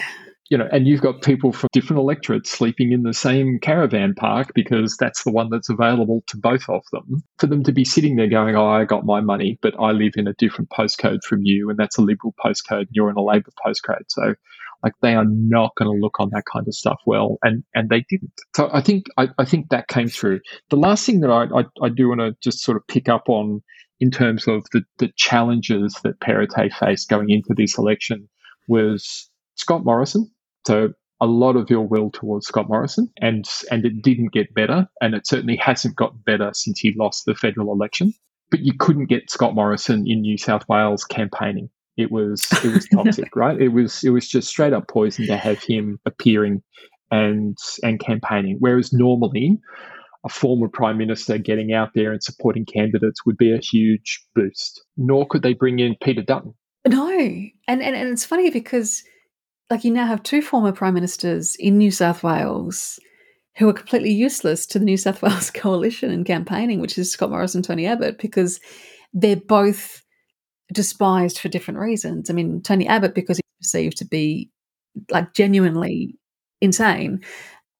[0.50, 4.52] you know, and you've got people from different electorates sleeping in the same caravan park
[4.56, 7.22] because that's the one that's available to both of them.
[7.38, 10.14] For them to be sitting there going, Oh, I got my money, but I live
[10.16, 13.22] in a different postcode from you, and that's a Liberal postcode, and you're in a
[13.22, 14.06] Labor postcode.
[14.08, 14.36] So
[14.84, 17.90] like they are not going to look on that kind of stuff well, and and
[17.90, 18.34] they didn't.
[18.56, 20.42] So I think I, I think that came through.
[20.70, 23.28] The last thing that I I, I do want to just sort of pick up
[23.28, 23.62] on
[24.00, 28.30] in terms of the, the challenges that Perrottet faced going into this election
[28.68, 30.32] was Scott Morrison.
[30.66, 34.88] So a lot of ill will towards Scott Morrison, and and it didn't get better,
[35.02, 38.14] and it certainly hasn't got better since he lost the federal election.
[38.52, 41.70] But you couldn't get Scott Morrison in New South Wales campaigning.
[41.98, 43.60] It was it was toxic, right?
[43.60, 46.62] It was it was just straight up poison to have him appearing
[47.10, 48.58] and and campaigning.
[48.60, 49.58] Whereas normally
[50.26, 54.84] a former prime minister getting out there and supporting candidates would be a huge boost.
[54.98, 56.54] Nor could they bring in Peter Dutton.
[56.88, 59.04] No, and and, and it's funny because
[59.70, 63.00] like you now have two former prime ministers in New South Wales
[63.58, 67.30] who are completely useless to the New South Wales coalition and campaigning, which is Scott
[67.30, 68.60] Morrison and Tony Abbott, because
[69.14, 70.04] they're both
[70.74, 72.30] despised for different reasons.
[72.30, 74.50] I mean, Tony Abbott because he's perceived to be
[75.12, 76.16] like genuinely
[76.62, 77.22] insane,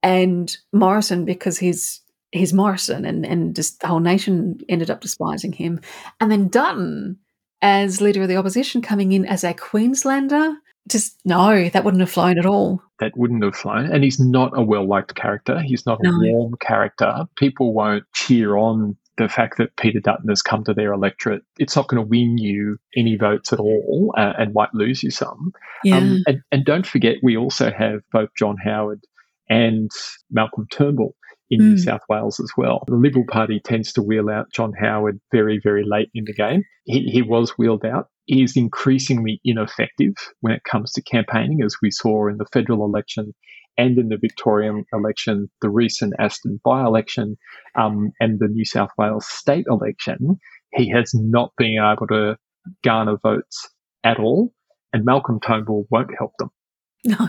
[0.04, 5.54] and Morrison because he's he's Morrison, and and just the whole nation ended up despising
[5.54, 5.80] him,
[6.20, 7.20] and then Dutton
[7.62, 12.12] as leader of the opposition coming in as a Queenslander just no, that wouldn't have
[12.12, 12.82] flown at all.
[13.00, 13.92] That wouldn't have flown.
[13.92, 15.60] And he's not a well liked character.
[15.62, 16.12] He's not no.
[16.12, 17.26] a warm character.
[17.36, 21.44] People won't cheer on the fact that Peter Dutton has come to their electorate.
[21.58, 25.12] It's not going to win you any votes at all uh, and might lose you
[25.12, 25.52] some.
[25.84, 25.98] Yeah.
[25.98, 29.02] Um, and, and don't forget, we also have both John Howard
[29.50, 29.90] and
[30.30, 31.16] Malcolm Turnbull
[31.50, 31.64] in mm.
[31.72, 32.84] New South Wales as well.
[32.88, 36.64] The Liberal Party tends to wheel out John Howard very, very late in the game.
[36.86, 41.76] He, he was wheeled out He is increasingly ineffective when it comes to campaigning, as
[41.82, 43.34] we saw in the federal election
[43.78, 47.38] and in the Victorian election, the recent Aston by election,
[47.76, 50.40] um, and the New South Wales state election.
[50.74, 52.38] He has not been able to
[52.84, 53.70] garner votes
[54.04, 54.54] at all,
[54.94, 56.50] and Malcolm Turnbull won't help them.
[57.06, 57.28] No.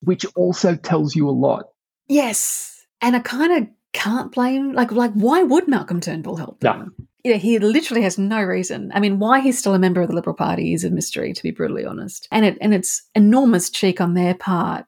[0.00, 1.66] Which also tells you a lot.
[2.08, 2.79] Yes.
[3.00, 6.94] And I kind of can't blame like like why would Malcolm Turnbull help them?
[6.98, 8.90] No you know, he literally has no reason.
[8.94, 11.42] I mean, why he's still a member of the Liberal Party is a mystery, to
[11.42, 12.26] be brutally honest.
[12.30, 14.86] And it and it's enormous cheek on their part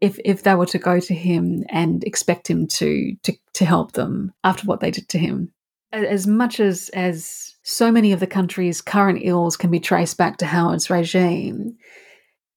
[0.00, 3.92] if if they were to go to him and expect him to to to help
[3.92, 5.52] them after what they did to him.
[5.92, 10.38] As much as as so many of the country's current ills can be traced back
[10.38, 11.76] to Howard's regime,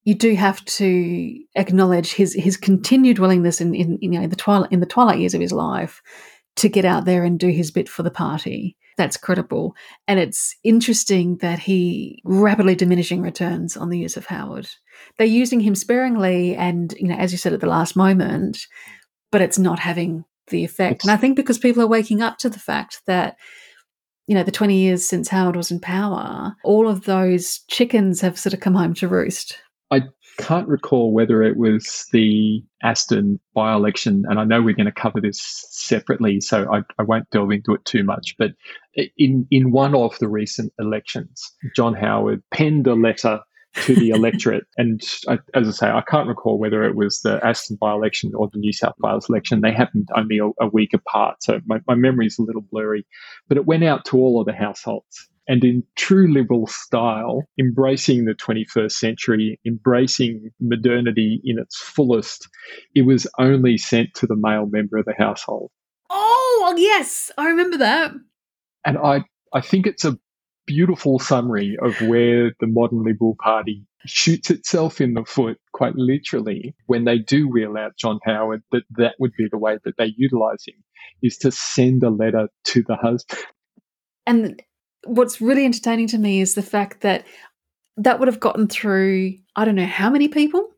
[0.04, 4.72] you do have to acknowledge his his continued willingness in, in you know the twilight
[4.72, 6.02] in the twilight years of his life
[6.56, 9.74] to get out there and do his bit for the party that's credible.
[10.06, 14.68] And it's interesting that he rapidly diminishing returns on the use of Howard.
[15.18, 18.66] They're using him sparingly and, you know, as you said at the last moment,
[19.32, 21.02] but it's not having the effect.
[21.02, 23.36] And I think because people are waking up to the fact that,
[24.26, 28.38] you know, the 20 years since Howard was in power, all of those chickens have
[28.38, 29.58] sort of come home to roost.
[29.94, 30.02] I
[30.38, 34.92] can't recall whether it was the Aston by election, and I know we're going to
[34.92, 38.34] cover this separately, so I, I, won't delve into it too much.
[38.36, 38.50] But
[39.16, 43.38] in, in one of the recent elections, John Howard penned a letter
[43.82, 44.64] to the electorate.
[44.76, 48.32] And I, as I say, I can't recall whether it was the Aston by election
[48.34, 49.60] or the New South Wales election.
[49.60, 53.06] They happened only a, a week apart, so my, my memory is a little blurry.
[53.48, 58.24] But it went out to all of the households and in true liberal style, embracing
[58.24, 62.48] the 21st century, embracing modernity in its fullest,
[62.94, 65.70] it was only sent to the male member of the household.
[66.10, 68.12] Oh, yes, I remember that.
[68.84, 70.18] And I, I think it's a
[70.66, 76.74] beautiful summary of where the modern Liberal Party shoots itself in the foot, quite literally,
[76.86, 80.14] when they do wheel out John Howard, that that would be the way that they
[80.16, 80.82] utilize him,
[81.22, 83.40] is to send a letter to the husband.
[84.26, 84.62] And
[85.06, 87.24] what's really entertaining to me is the fact that
[87.96, 90.68] that would have gotten through I don't know how many people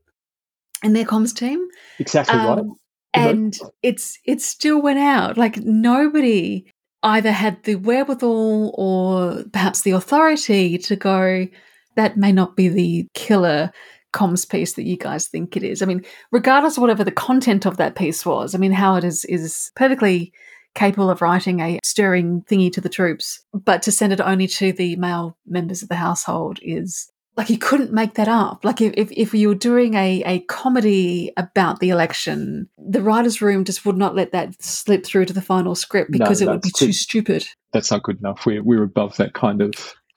[0.83, 1.67] in their comms team.
[1.99, 2.67] Exactly um, right.
[3.15, 5.39] And it's it still went out.
[5.39, 6.67] Like nobody
[7.03, 11.47] either had the wherewithal or perhaps the authority to go,
[11.95, 13.71] that may not be the killer
[14.13, 15.83] comms piece that you guys think it is.
[15.83, 19.25] I mean, regardless of whatever the content of that piece was, I mean, Howard is
[19.27, 20.33] is perfectly
[20.77, 24.73] capable of writing a stirring thingy to the troops, but to send it only to
[24.73, 28.65] the male members of the household is like you couldn't make that up.
[28.65, 33.43] Like if, if, if you were doing a, a comedy about the election, the writer's
[33.43, 36.51] room just would not let that slip through to the final script because no, it
[36.53, 37.47] would be too stupid.
[37.73, 38.47] That's not good enough.
[38.47, 39.75] We're, we're above that kind of,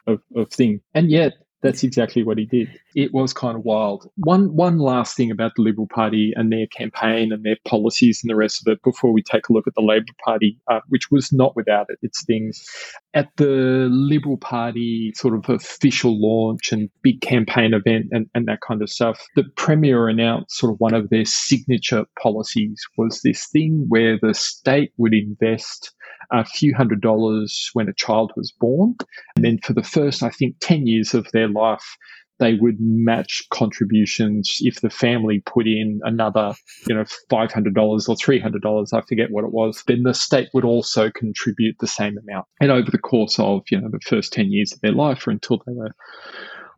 [0.07, 0.82] of, of thing.
[0.93, 2.70] And yet that's exactly what he did.
[2.95, 4.10] It was kind of wild.
[4.18, 8.30] One one last thing about the Liberal Party and their campaign and their policies and
[8.30, 11.12] the rest of it before we take a look at the Labor Party, uh, which
[11.12, 12.64] was not without it, its things.
[13.14, 18.60] At the Liberal Party sort of official launch and big campaign event and, and that
[18.68, 23.47] kind of stuff, the Premier announced sort of one of their signature policies was this
[23.47, 25.93] thing where the state would invest
[26.32, 28.95] a few hundred dollars when a child was born.
[29.36, 31.97] And then for the first, I think, 10 years of their life,
[32.40, 36.54] they would match contributions if the family put in another,
[36.88, 41.10] you know, $500 or $300, I forget what it was, then the state would also
[41.12, 42.46] contribute the same amount.
[42.60, 45.32] And over the course of, you know, the first 10 years of their life or
[45.32, 45.92] until they were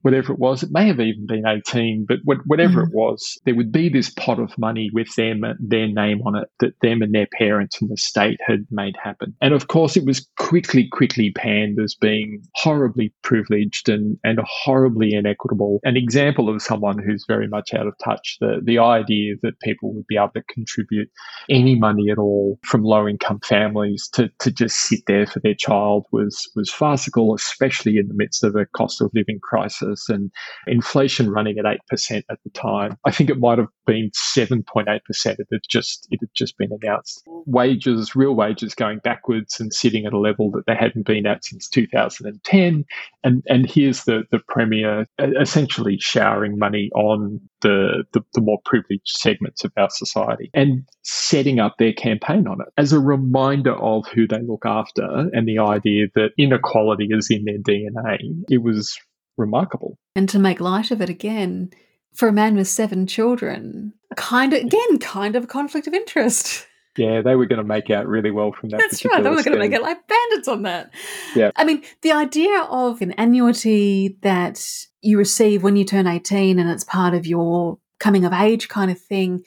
[0.02, 0.64] whatever it was.
[0.64, 2.88] It may have even been 18, but whatever mm.
[2.88, 6.50] it was, there would be this pot of money with them, their name on it
[6.60, 9.36] that them and their parents and the state had made happen.
[9.42, 15.14] And of course, it was quickly, quickly panned as being horribly privileged and, and horribly
[15.14, 15.80] inequitable.
[15.84, 18.38] An example of someone who's very much out of touch.
[18.40, 21.10] The, the idea that people would be able to contribute
[21.50, 25.56] any money at all from low income families to, to just sit there for their
[25.56, 30.32] child was, was farcical, especially in the midst of a cost of living crisis and
[30.68, 32.98] inflation running at 8% at the time.
[33.06, 34.90] I think it might have been 7.8%.
[35.26, 37.24] It had just, it had just been announced.
[37.46, 41.46] Wages, real wages going backwards and sitting at a level that they hadn't been at
[41.46, 42.86] since 2010.
[43.24, 49.08] And, and here's the, the Premier essentially showering money on the, the, the more privileged
[49.08, 54.06] segments of our society and setting up their campaign on it as a reminder of
[54.14, 58.18] who they look after and the idea that inequality is in their DNA.
[58.50, 58.98] It was
[59.38, 59.98] remarkable.
[60.16, 61.72] And to make light of it again,
[62.14, 66.68] for a man with seven children, kind of again, kind of a conflict of interest.
[66.98, 68.80] Yeah, they were going to make out really well from that.
[68.80, 69.24] That's right.
[69.24, 70.94] They were going to make it like bandits on that.
[71.36, 71.52] Yeah.
[71.56, 74.62] I mean, the idea of an annuity that
[75.02, 78.92] you receive when you turn 18 and it's part of your coming of age kind
[78.92, 79.44] of thing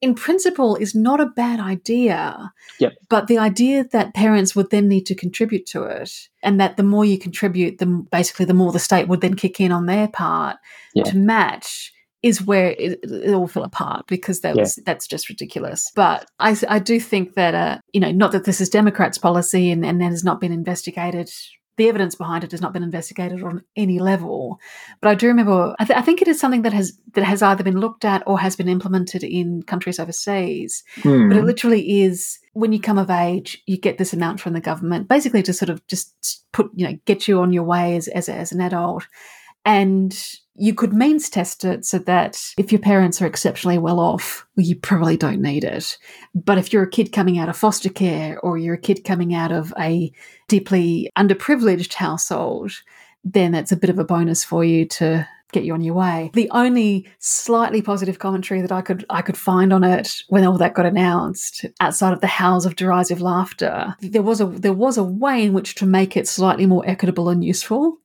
[0.00, 2.52] in principle is not a bad idea.
[2.80, 2.94] Yep.
[3.08, 6.82] But the idea that parents would then need to contribute to it and that the
[6.82, 10.08] more you contribute, the basically the more the state would then kick in on their
[10.08, 10.58] part
[10.94, 11.04] yeah.
[11.04, 11.92] to match
[12.22, 15.90] is where it, it, all fell apart because that was that's just ridiculous.
[15.94, 19.70] But I, I do think that uh, you know not that this is Democrats' policy
[19.70, 21.30] and, and that has not been investigated
[21.76, 24.58] the evidence behind it has not been investigated on any level.
[25.00, 27.42] But I do remember, I, th- I, think it is something that has that has
[27.42, 30.82] either been looked at or has been implemented in countries overseas.
[31.00, 31.28] Mm.
[31.28, 34.60] But it literally is when you come of age, you get this amount from the
[34.60, 38.08] government, basically to sort of just put you know get you on your way as
[38.08, 39.06] as, as an adult,
[39.64, 40.16] and
[40.58, 44.66] you could means test it so that if your parents are exceptionally well off, well,
[44.66, 45.98] you probably don't need it.
[46.34, 49.34] But if you're a kid coming out of foster care or you're a kid coming
[49.34, 50.12] out of a
[50.48, 52.72] deeply underprivileged household,
[53.24, 56.30] then that's a bit of a bonus for you to get you on your way.
[56.34, 60.58] The only slightly positive commentary that I could I could find on it when all
[60.58, 64.98] that got announced, outside of the howls of derisive laughter, there was a there was
[64.98, 67.98] a way in which to make it slightly more equitable and useful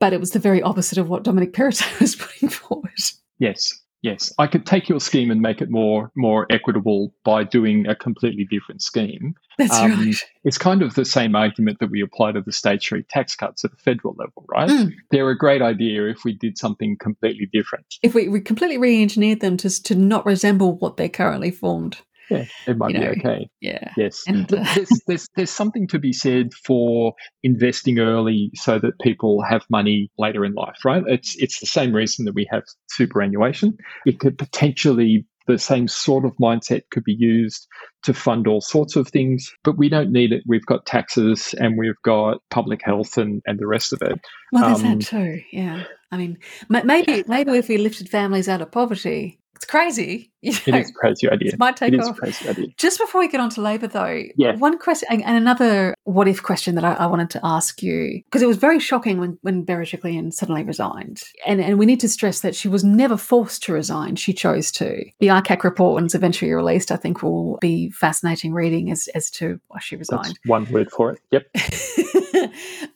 [0.00, 2.90] but it was the very opposite of what Dominic Perrottet was putting forward.
[3.38, 3.72] Yes,
[4.02, 4.32] yes.
[4.38, 8.46] I could take your scheme and make it more more equitable by doing a completely
[8.50, 9.34] different scheme.
[9.58, 10.16] That's um, right.
[10.42, 13.64] It's kind of the same argument that we apply to the state street tax cuts
[13.64, 14.68] at the federal level, right?
[14.68, 14.92] Mm.
[15.10, 17.96] They're a great idea if we did something completely different.
[18.02, 21.98] If we, we completely re-engineered them to, to not resemble what they're currently formed
[22.30, 23.50] yeah, it might you be okay.
[23.60, 23.92] Yeah.
[23.96, 24.24] Yes.
[24.26, 29.42] And, uh, there's, there's, there's something to be said for investing early so that people
[29.42, 31.02] have money later in life, right?
[31.06, 33.76] It's it's the same reason that we have superannuation.
[34.06, 37.66] It could potentially the same sort of mindset could be used
[38.04, 40.42] to fund all sorts of things, but we don't need it.
[40.46, 44.20] We've got taxes and we've got public health and, and the rest of it.
[44.52, 45.42] Well, there's um, that too.
[45.50, 45.84] Yeah.
[46.12, 50.32] I mean, maybe maybe if we lifted families out of poverty, it's crazy.
[50.42, 51.48] You know, it is a crazy idea.
[51.50, 52.16] It's my take it off.
[52.16, 52.68] crazy idea.
[52.78, 54.56] Just before we get on to Labor, though, yeah.
[54.56, 58.40] one question and another what if question that I, I wanted to ask you because
[58.40, 62.40] it was very shocking when when Berejiklian suddenly resigned, and and we need to stress
[62.40, 65.04] that she was never forced to resign; she chose to.
[65.20, 69.30] The ICAC report, when it's eventually released, I think will be fascinating reading as as
[69.32, 70.24] to why she resigned.
[70.24, 71.20] That's one word for it.
[71.32, 71.48] Yep.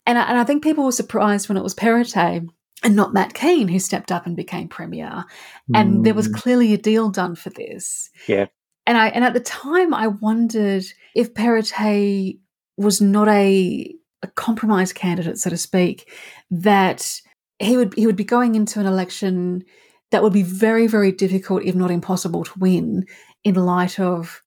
[0.06, 2.48] and I, and I think people were surprised when it was Perrottet
[2.84, 5.24] and not Matt Kean, who stepped up and became premier.
[5.74, 6.04] And mm.
[6.04, 6.34] there was mm.
[6.34, 8.10] clearly a deal done for this.
[8.28, 8.46] Yeah.
[8.86, 12.38] And I and at the time I wondered if Perrottet
[12.76, 16.12] was not a, a compromise candidate, so to speak,
[16.50, 17.20] that
[17.58, 19.64] he would he would be going into an election
[20.10, 23.06] that would be very, very difficult, if not impossible, to win
[23.42, 24.42] in light of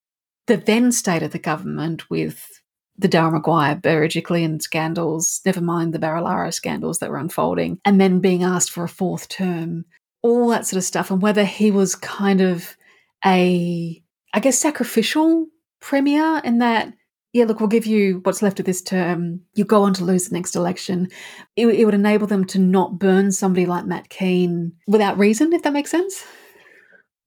[0.45, 2.56] the then state of the government with
[2.97, 8.19] the Daryl Maguire Berejiklian scandals, never mind the Barilaro scandals that were unfolding, and then
[8.19, 9.85] being asked for a fourth term,
[10.23, 12.75] all that sort of stuff, and whether he was kind of
[13.25, 14.01] a,
[14.33, 15.47] I guess, sacrificial
[15.79, 16.93] premier in that
[17.33, 19.41] yeah, look, we'll give you what's left of this term.
[19.53, 21.09] You go on to lose the next election.
[21.55, 25.61] It, it would enable them to not burn somebody like Matt Kean without reason, if
[25.61, 26.25] that makes sense.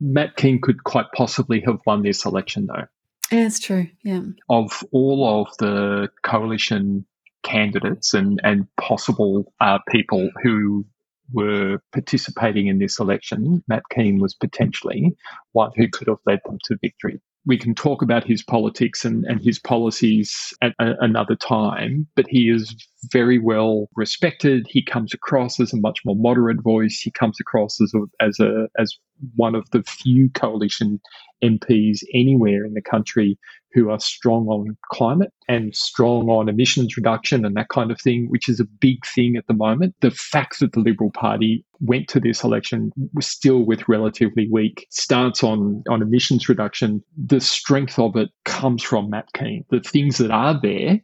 [0.00, 2.86] Matt Kean could quite possibly have won this election, though.
[3.30, 3.88] Yeah, it's true.
[4.02, 4.22] Yeah.
[4.48, 7.04] Of all of the coalition
[7.42, 10.84] candidates and, and possible uh, people who
[11.32, 15.16] were participating in this election, Matt Kean was potentially
[15.52, 19.24] one who could have led them to victory we can talk about his politics and,
[19.24, 22.74] and his policies at a, another time, but he is
[23.10, 24.66] very well respected.
[24.68, 27.00] He comes across as a much more moderate voice.
[27.02, 28.94] He comes across as a, as a as
[29.36, 31.00] one of the few coalition
[31.42, 33.38] MPs anywhere in the country
[33.72, 38.26] who are strong on climate and strong on emissions reduction and that kind of thing,
[38.28, 39.94] which is a big thing at the moment.
[40.00, 44.86] The fact that the Liberal Party went to this election was still with relatively weak
[44.90, 49.64] stance on, on emissions reduction, the strength of it comes from Matt Kean.
[49.70, 51.00] The things that are there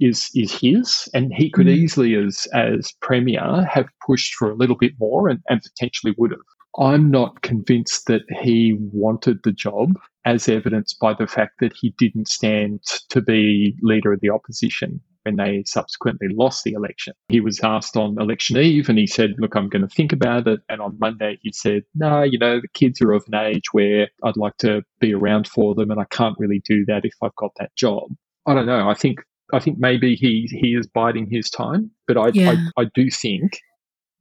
[0.00, 1.74] is is his, and he could mm.
[1.74, 6.32] easily, as as premier, have pushed for a little bit more, and, and potentially would
[6.32, 6.40] have.
[6.78, 11.94] I'm not convinced that he wanted the job, as evidenced by the fact that he
[11.98, 17.12] didn't stand to be leader of the opposition when they subsequently lost the election.
[17.28, 20.46] He was asked on election eve and he said, Look, I'm going to think about
[20.46, 20.60] it.
[20.68, 24.08] And on Monday, he said, No, you know, the kids are of an age where
[24.22, 27.34] I'd like to be around for them and I can't really do that if I've
[27.36, 28.04] got that job.
[28.46, 28.88] I don't know.
[28.88, 29.18] I think
[29.52, 32.54] I think maybe he he is biding his time, but I, yeah.
[32.76, 33.60] I, I do think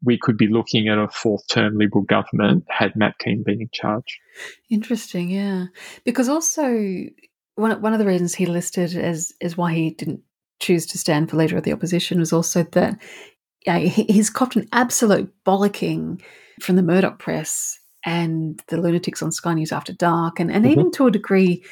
[0.04, 3.70] we could be looking at a fourth term Liberal government had Matt Kean been in
[3.72, 4.20] charge.
[4.70, 5.66] Interesting, yeah.
[6.04, 7.06] Because also
[7.56, 10.22] one one of the reasons he listed as as why he didn't
[10.60, 12.98] choose to stand for leader of the opposition was also that
[13.66, 16.22] yeah, he's copped an absolute bollocking
[16.62, 20.72] from the Murdoch press and the lunatics on Sky News After Dark, and, and mm-hmm.
[20.80, 21.64] even to a degree,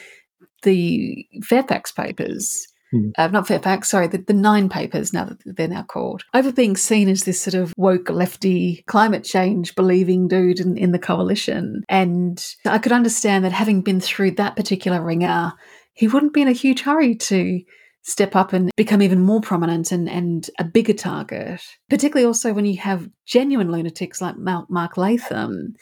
[0.63, 3.11] the Fairfax papers Mm.
[3.17, 6.77] Uh, not Fairfax, sorry, the, the Nine Papers, now that they're now called, over being
[6.77, 11.83] seen as this sort of woke, lefty, climate change believing dude in, in the coalition.
[11.89, 15.53] And I could understand that having been through that particular ringer,
[15.93, 17.61] he wouldn't be in a huge hurry to
[18.03, 22.65] step up and become even more prominent and, and a bigger target, particularly also when
[22.65, 25.73] you have genuine lunatics like Mark Latham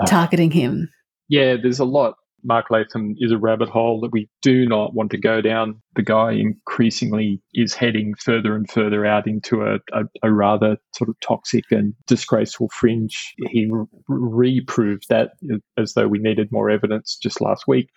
[0.00, 0.90] uh, targeting him.
[1.28, 5.10] Yeah, there's a lot Mark Latham is a rabbit hole that we do not want
[5.10, 5.80] to go down.
[5.96, 11.10] The guy increasingly is heading further and further out into a, a, a rather sort
[11.10, 13.34] of toxic and disgraceful fringe.
[13.48, 13.68] He
[14.08, 15.32] reproved that
[15.76, 17.88] as though we needed more evidence just last week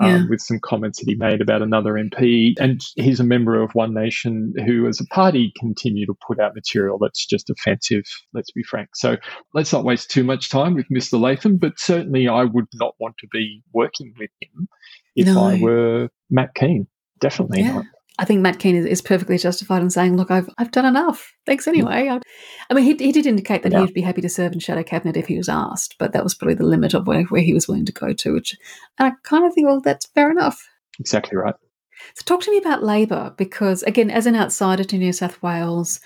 [0.00, 0.22] um, yeah.
[0.28, 2.52] with some comments that he made about another MP.
[2.60, 6.54] And he's a member of One Nation who, as a party, continue to put out
[6.54, 8.90] material that's just offensive, let's be frank.
[8.94, 9.16] So
[9.54, 11.18] let's not waste too much time with Mr.
[11.18, 14.68] Latham, but certainly I would not want to be working with him
[15.16, 15.42] if no.
[15.42, 16.86] I were Matt Kean.
[17.20, 17.74] Definitely yeah.
[17.74, 17.84] not.
[18.20, 21.32] I think Matt Kean is, is, perfectly justified in saying, "Look, I've I've done enough.
[21.46, 22.20] Thanks anyway." I,
[22.68, 23.80] I mean, he, he did indicate that yeah.
[23.80, 26.34] he'd be happy to serve in shadow cabinet if he was asked, but that was
[26.34, 28.32] probably the limit of where, where he was willing to go to.
[28.32, 28.56] Which,
[28.98, 30.68] and I kind of think, well, that's fair enough.
[30.98, 31.54] Exactly right.
[32.14, 36.00] So, talk to me about Labor because, again, as an outsider to New South Wales,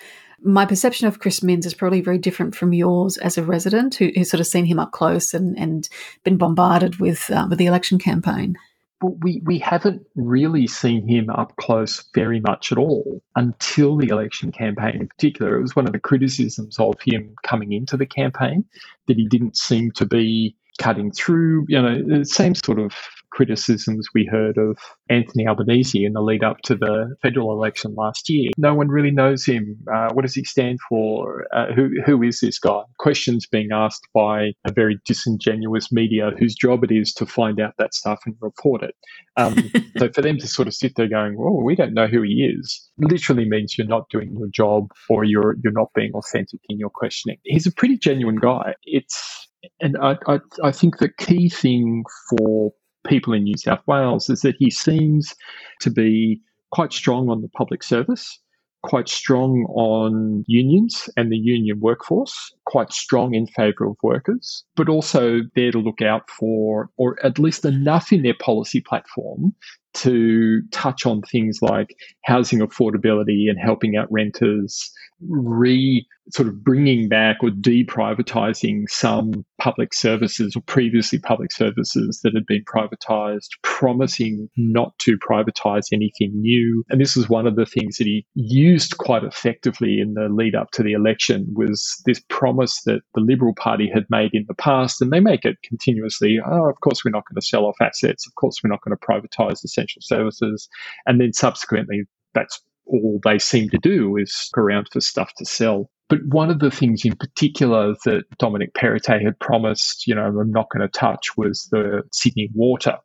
[0.45, 4.11] my perception of Chris Minns is probably very different from yours as a resident who,
[4.15, 5.89] who's sort of seen him up close and, and
[6.25, 8.57] been bombarded with uh, with the election campaign.
[9.03, 14.07] But we, we haven't really seen him up close very much at all until the
[14.07, 15.59] election campaign in particular.
[15.59, 18.65] It was one of the criticisms of him coming into the campaign
[19.09, 22.95] that he didn't seem to be cutting through, you know, the same sort of
[23.33, 24.79] criticisms we heard of
[25.09, 28.51] Anthony Albanese in the lead up to the federal election last year.
[28.59, 29.79] No one really knows him.
[29.93, 31.47] Uh, what does he stand for?
[31.55, 32.83] Uh, who who is this guy?
[32.99, 37.75] Questions being asked by a very disingenuous media whose job it is to find out
[37.79, 38.95] that stuff and report it.
[39.37, 39.57] Um,
[39.99, 42.53] so for them to sort of sit there going, "Oh, we don't know who he
[42.55, 46.79] is," literally means you're not doing your job or you're you're not being authentic in
[46.79, 47.39] your questioning.
[47.45, 48.75] He's a pretty genuine guy.
[48.85, 49.49] It's
[49.81, 52.73] and I, I, I think the key thing for
[53.07, 55.35] people in New South Wales is that he seems
[55.81, 56.41] to be
[56.71, 58.39] quite strong on the public service,
[58.83, 64.89] quite strong on unions and the union workforce, quite strong in favour of workers, but
[64.89, 69.55] also there to look out for, or at least enough in their policy platform
[69.95, 74.91] to touch on things like housing affordability and helping out renters,
[75.29, 82.33] re sort of bringing back or deprivatizing some public services or previously public services that
[82.35, 86.85] had been privatized, promising not to privatize anything new.
[86.89, 90.55] And this was one of the things that he used quite effectively in the lead
[90.55, 94.55] up to the election was this promise that the Liberal Party had made in the
[94.55, 96.39] past, and they make it continuously.
[96.45, 98.27] Oh, of course, we're not going to sell off assets.
[98.27, 100.69] Of course, we're not going to privatise essential services.
[101.07, 102.03] And then subsequently,
[102.35, 105.91] that's all they seem to do is look around for stuff to sell.
[106.09, 110.51] But one of the things in particular that Dominic Perrottet had promised, you know, I'm
[110.51, 112.99] not going to touch was the Sydney water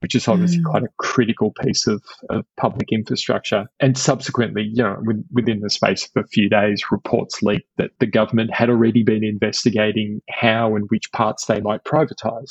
[0.00, 0.64] which is obviously mm.
[0.64, 3.66] quite a critical piece of, of, public infrastructure.
[3.80, 5.00] And subsequently, you know,
[5.32, 9.24] within the space of a few days, reports leaked that the government had already been
[9.24, 12.50] investigating how and which parts they might privatise.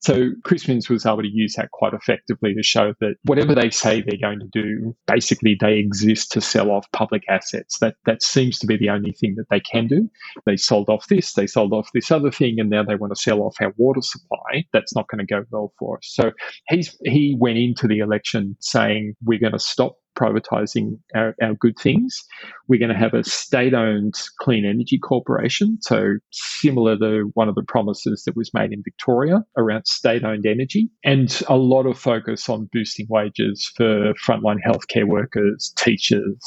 [0.00, 3.70] So Chris Minns was able to use that quite effectively to show that whatever they
[3.70, 7.78] say they're going to do, basically they exist to sell off public assets.
[7.80, 10.10] That that seems to be the only thing that they can do.
[10.46, 13.20] They sold off this, they sold off this other thing, and now they want to
[13.20, 14.64] sell off our water supply.
[14.72, 16.08] That's not going to go well for us.
[16.10, 16.32] So
[16.68, 21.78] he's he went into the election saying we're going to stop privatizing our, our good
[21.78, 22.24] things.
[22.66, 25.78] We're going to have a state owned clean energy corporation.
[25.80, 30.46] So, similar to one of the promises that was made in Victoria around state owned
[30.46, 36.38] energy, and a lot of focus on boosting wages for frontline healthcare workers, teachers,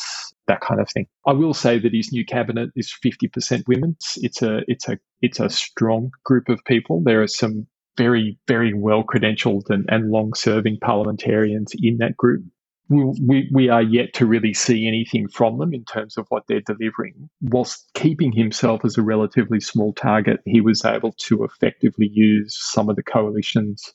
[0.47, 1.05] that kind of thing.
[1.25, 3.95] I will say that his new cabinet is 50% women.
[4.17, 7.01] It's a it's a it's a strong group of people.
[7.03, 7.67] There are some
[7.97, 12.43] very, very well credentialed and, and long serving parliamentarians in that group.
[12.89, 16.43] We, we, we are yet to really see anything from them in terms of what
[16.47, 17.29] they're delivering.
[17.41, 22.89] Whilst keeping himself as a relatively small target, he was able to effectively use some
[22.89, 23.93] of the coalition's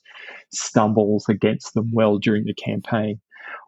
[0.51, 3.19] stumbles against them well during the campaign.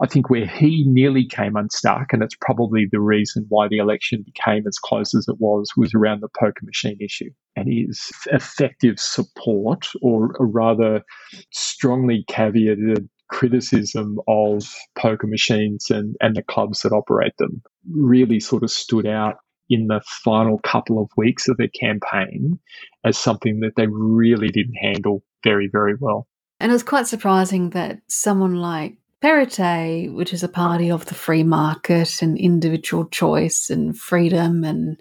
[0.02, 4.24] I think where he nearly came unstuck, and it's probably the reason why the election
[4.26, 7.32] became as close as it was, was around the poker machine issue.
[7.56, 11.04] And his effective support, or, rather
[11.52, 18.64] strongly caveated criticism of poker machines and, and the clubs that operate them, really sort
[18.64, 19.36] of stood out
[19.70, 22.58] in the final couple of weeks of their campaign
[23.04, 26.26] as something that they really didn't handle very, very well.
[26.60, 31.14] And it was quite surprising that someone like Perrottet, which is a party of the
[31.14, 35.00] free market and individual choice and freedom and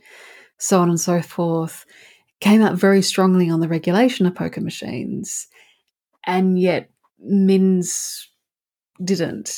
[0.58, 1.84] so on and so forth,
[2.40, 5.46] came out very strongly on the regulation of poker machines.
[6.26, 6.90] And yet
[7.20, 8.28] Minns
[9.02, 9.56] didn't.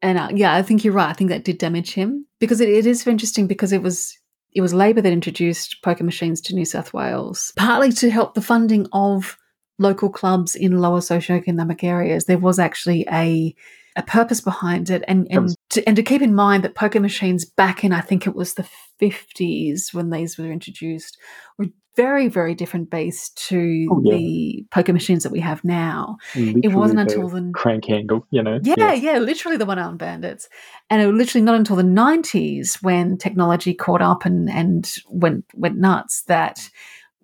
[0.00, 1.10] And uh, yeah, I think you're right.
[1.10, 4.18] I think that did damage him because it, it is interesting because it was
[4.54, 8.42] it was Labor that introduced poker machines to New South Wales, partly to help the
[8.42, 9.38] funding of
[9.78, 12.26] local clubs in lower socioeconomic areas.
[12.26, 13.54] There was actually a
[13.96, 17.44] a purpose behind it and and to, and to keep in mind that poker machines
[17.44, 18.66] back in I think it was the
[19.00, 21.18] 50s when these were introduced
[21.58, 24.16] were very very different base to oh, yeah.
[24.16, 28.26] the poker machines that we have now mm, literally it wasn't until the crank handle
[28.30, 29.02] you know yeah yes.
[29.02, 30.48] yeah literally the one arm bandits
[30.88, 35.44] and it was literally not until the 90s when technology caught up and and went
[35.54, 36.70] went nuts that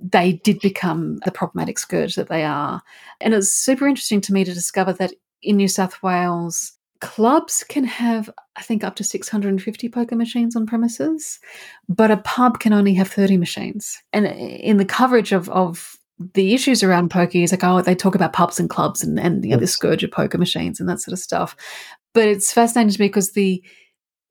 [0.01, 2.83] they did become the problematic scourge that they are
[3.23, 7.85] and it's super interesting to me to discover that in New South Wales, clubs can
[7.85, 11.39] have, I think, up to 650 poker machines on premises,
[11.89, 14.03] but a pub can only have 30 machines.
[14.13, 15.97] And in the coverage of, of
[16.35, 19.45] the issues around poker is like, oh, they talk about pubs and clubs and, and
[19.45, 21.57] you know, the scourge of poker machines and that sort of stuff.
[22.15, 23.63] But it's fascinating to me because the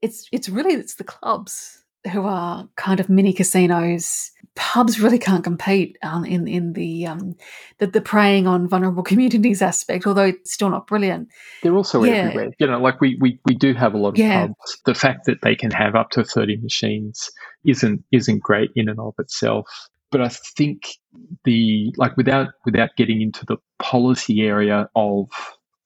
[0.02, 5.44] it's it's really it's the clubs who are kind of mini casinos pubs really can't
[5.44, 7.36] compete um, in in the, um,
[7.78, 11.30] the the preying on vulnerable communities aspect, although it's still not brilliant.
[11.64, 12.14] They're also yeah.
[12.14, 12.50] everywhere.
[12.60, 14.48] You know, like we, we we do have a lot of yeah.
[14.48, 14.82] pubs.
[14.86, 17.30] The fact that they can have up to thirty machines
[17.64, 19.70] isn't isn't great in and of itself.
[20.10, 20.88] But I think
[21.46, 25.30] the like without without getting into the policy area of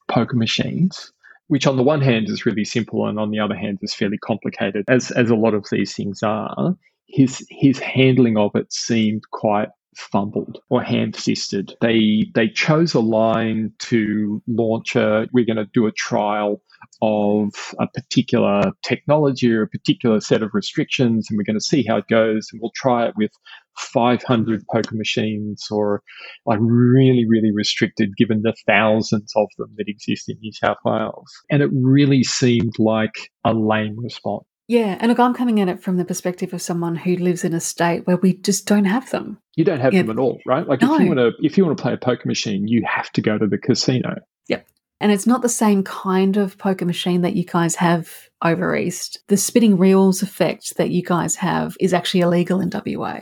[0.08, 1.12] poker machines,
[1.52, 4.18] which on the one hand is really simple and on the other hand is fairly
[4.18, 6.78] complicated, as as a lot of these things are
[7.08, 11.74] his his handling of it seemed quite fumbled or ham-fisted.
[11.82, 16.62] They they chose a line to launch a we're going to do a trial
[17.02, 21.84] of a particular technology or a particular set of restrictions and we're going to see
[21.84, 23.32] how it goes and we'll try it with
[23.78, 26.02] 500 poker machines or
[26.46, 31.32] like really really restricted given the thousands of them that exist in New South Wales
[31.50, 35.84] and it really seemed like a lame response yeah, and look, I'm coming at it
[35.84, 39.10] from the perspective of someone who lives in a state where we just don't have
[39.10, 39.38] them.
[39.58, 40.04] You don't have yeah.
[40.04, 40.66] them at all, right?
[40.66, 40.96] Like no.
[40.96, 43.22] if you want to if you want to play a poker machine, you have to
[43.22, 44.16] go to the casino.
[44.48, 44.66] Yep.
[45.02, 49.20] And it's not the same kind of poker machine that you guys have over east.
[49.28, 53.20] The spinning reels effect that you guys have is actually illegal in WA.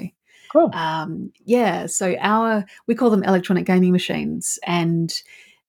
[0.54, 0.70] Cool.
[0.72, 5.12] Um, yeah, so our we call them electronic gaming machines, and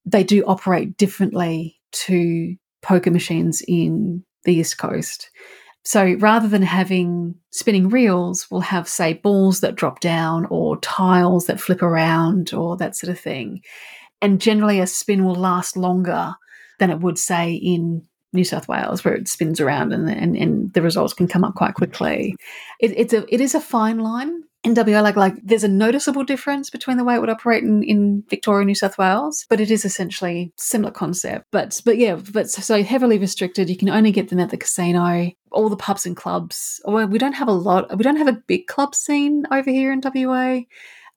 [0.05, 5.31] they do operate differently to poker machines in the east coast.
[5.85, 11.47] So rather than having spinning reels, we'll have, say, balls that drop down or tiles
[11.47, 13.63] that flip around or that sort of thing.
[14.21, 16.35] And generally, a spin will last longer
[16.79, 18.03] than it would, say, in
[18.33, 21.55] New South Wales, where it spins around and, and, and the results can come up
[21.55, 22.37] quite quickly.
[22.79, 26.25] It, it's a, it is a fine line in WA, like like there's a noticeable
[26.25, 29.71] difference between the way it would operate in, in Victoria, New South Wales, but it
[29.71, 31.47] is essentially similar concept.
[31.51, 33.71] But but yeah, but so heavily restricted.
[33.71, 35.31] You can only get them at the casino.
[35.51, 36.81] All the pubs and clubs.
[36.85, 37.97] Well, we don't have a lot.
[37.97, 40.61] We don't have a big club scene over here in WA.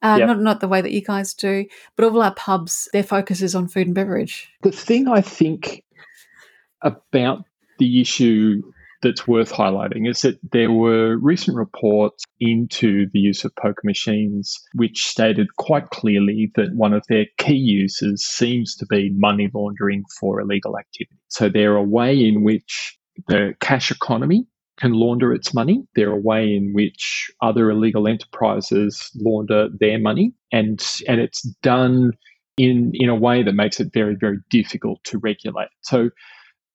[0.02, 0.28] Uh, yep.
[0.28, 1.66] Not not the way that you guys do,
[1.96, 4.50] but all our pubs, their focus is on food and beverage.
[4.62, 5.84] The thing I think
[6.82, 7.44] about
[7.80, 8.62] the issue
[9.04, 14.60] that's worth highlighting is that there were recent reports into the use of poker machines
[14.74, 20.04] which stated quite clearly that one of their key uses seems to be money laundering
[20.20, 21.20] for illegal activity.
[21.28, 22.98] So they're a way in which
[23.28, 24.48] the cash economy
[24.78, 25.84] can launder its money.
[25.96, 32.14] They're a way in which other illegal enterprises launder their money and and it's done
[32.58, 35.70] in in a way that makes it very very difficult to regulate.
[35.82, 36.10] So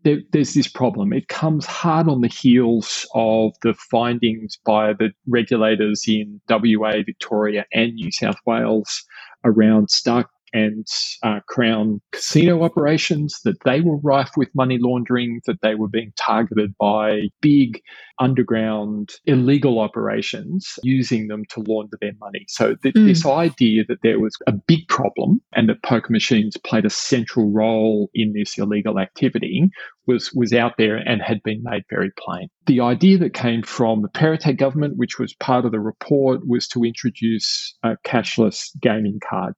[0.05, 1.13] there, there's this problem.
[1.13, 7.65] It comes hard on the heels of the findings by the regulators in WA, Victoria,
[7.73, 9.05] and New South Wales
[9.45, 10.87] around Star and
[11.23, 16.13] uh, Crown casino operations, that they were rife with money laundering, that they were being
[16.17, 17.81] targeted by big
[18.21, 22.45] underground illegal operations using them to launder their money.
[22.49, 23.07] So th- mm.
[23.07, 27.51] this idea that there was a big problem and that poker machines played a central
[27.51, 29.71] role in this illegal activity
[30.07, 32.49] was was out there and had been made very plain.
[32.67, 36.67] The idea that came from the Perrottet government, which was part of the report, was
[36.69, 39.55] to introduce a cashless gaming card.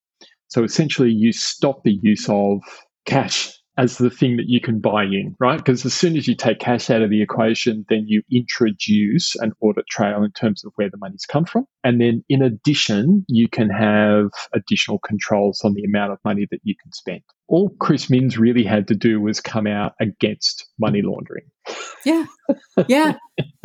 [0.51, 2.61] So essentially, you stop the use of
[3.07, 5.57] cash as the thing that you can buy in, right?
[5.57, 9.53] Because as soon as you take cash out of the equation, then you introduce an
[9.63, 11.67] audit trail in terms of where the money's come from.
[11.83, 16.61] And then in addition, you can have additional controls on the amount of money that
[16.63, 17.23] you can spend.
[17.49, 21.47] All Chris Minns really had to do was come out against money laundering.
[22.05, 22.27] Yeah.
[22.87, 23.15] Yeah.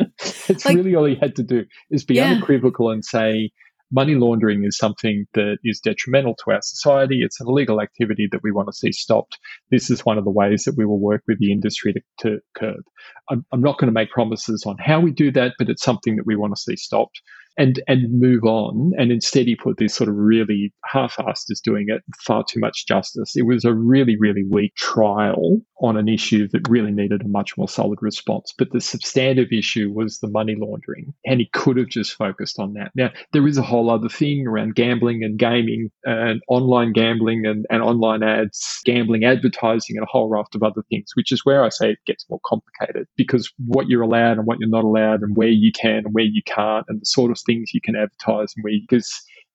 [0.48, 2.30] it's like, really all he had to do is be yeah.
[2.30, 3.50] unequivocal and say,
[3.90, 7.22] money laundering is something that is detrimental to our society.
[7.22, 9.38] It's an illegal activity that we want to see stopped.
[9.70, 12.38] This is one of the ways that we will work with the industry to, to
[12.56, 12.82] curb.
[13.30, 16.16] I'm, I'm not going to make promises on how we do that, but it's something
[16.16, 17.20] that we want to see stopped
[17.56, 18.92] and and move on.
[18.98, 22.86] And instead, he put this sort of really half-assed as doing it, far too much
[22.86, 23.36] justice.
[23.36, 27.56] It was a really, really weak trial on an issue that really needed a much
[27.58, 28.52] more solid response.
[28.56, 32.74] But the substantive issue was the money laundering, and he could have just focused on
[32.74, 32.92] that.
[32.94, 37.66] Now, there is a whole other thing around gambling and gaming and online gambling and,
[37.70, 41.64] and online ads, gambling advertising, and a whole raft of other things, which is where
[41.64, 45.22] I say it gets more complicated because what you're allowed and what you're not allowed
[45.22, 47.96] and where you can and where you can't and the sort of things you can
[47.96, 49.10] advertise and where because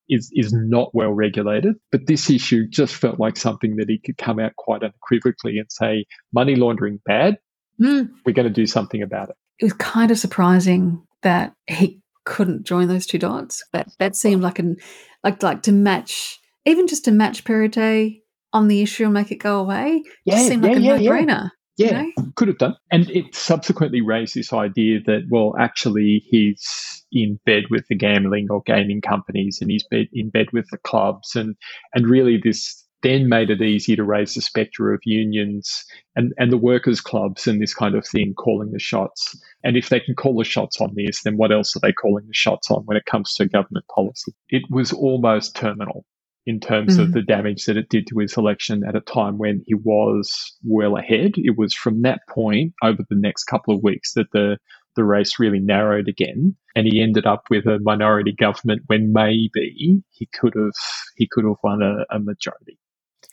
[0.08, 1.76] is is not well regulated.
[1.90, 5.70] But this issue just felt like something that he could come out quite unequivocally and
[5.70, 7.38] say, money laundering bad.
[7.80, 8.10] Mm.
[8.24, 9.36] We're going to do something about it.
[9.58, 13.64] It was kind of surprising that he couldn't join those two dots.
[13.72, 14.76] That that seemed like an
[15.24, 18.20] like like to match even just to match Perrottet
[18.52, 20.02] on the issue and make it go away.
[20.24, 21.50] Yeah, seemed like yeah, a yeah, no brainer.
[21.76, 22.32] Yeah, you know?
[22.36, 22.76] could have done.
[22.90, 28.48] And it subsequently raised this idea that, well, actually, he's in bed with the gambling
[28.50, 31.34] or gaming companies and he's in bed with the clubs.
[31.34, 31.56] And,
[31.94, 36.52] and really, this then made it easy to raise the spectre of unions and, and
[36.52, 39.36] the workers' clubs and this kind of thing calling the shots.
[39.64, 42.26] And if they can call the shots on this, then what else are they calling
[42.26, 44.32] the shots on when it comes to government policy?
[44.48, 46.04] It was almost terminal
[46.46, 47.02] in terms mm-hmm.
[47.02, 50.56] of the damage that it did to his election at a time when he was
[50.64, 51.32] well ahead.
[51.36, 54.58] It was from that point over the next couple of weeks that the
[54.94, 60.02] the race really narrowed again, and he ended up with a minority government when maybe
[60.10, 60.72] he could have
[61.16, 62.78] he could have won a, a majority.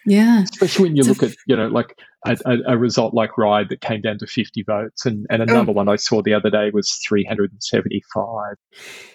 [0.05, 0.43] Yeah.
[0.43, 3.81] Especially when you look at, you know, like a, a, a, result like Ryde that
[3.81, 5.73] came down to 50 votes, and, and another oh.
[5.73, 8.55] one I saw the other day was 375.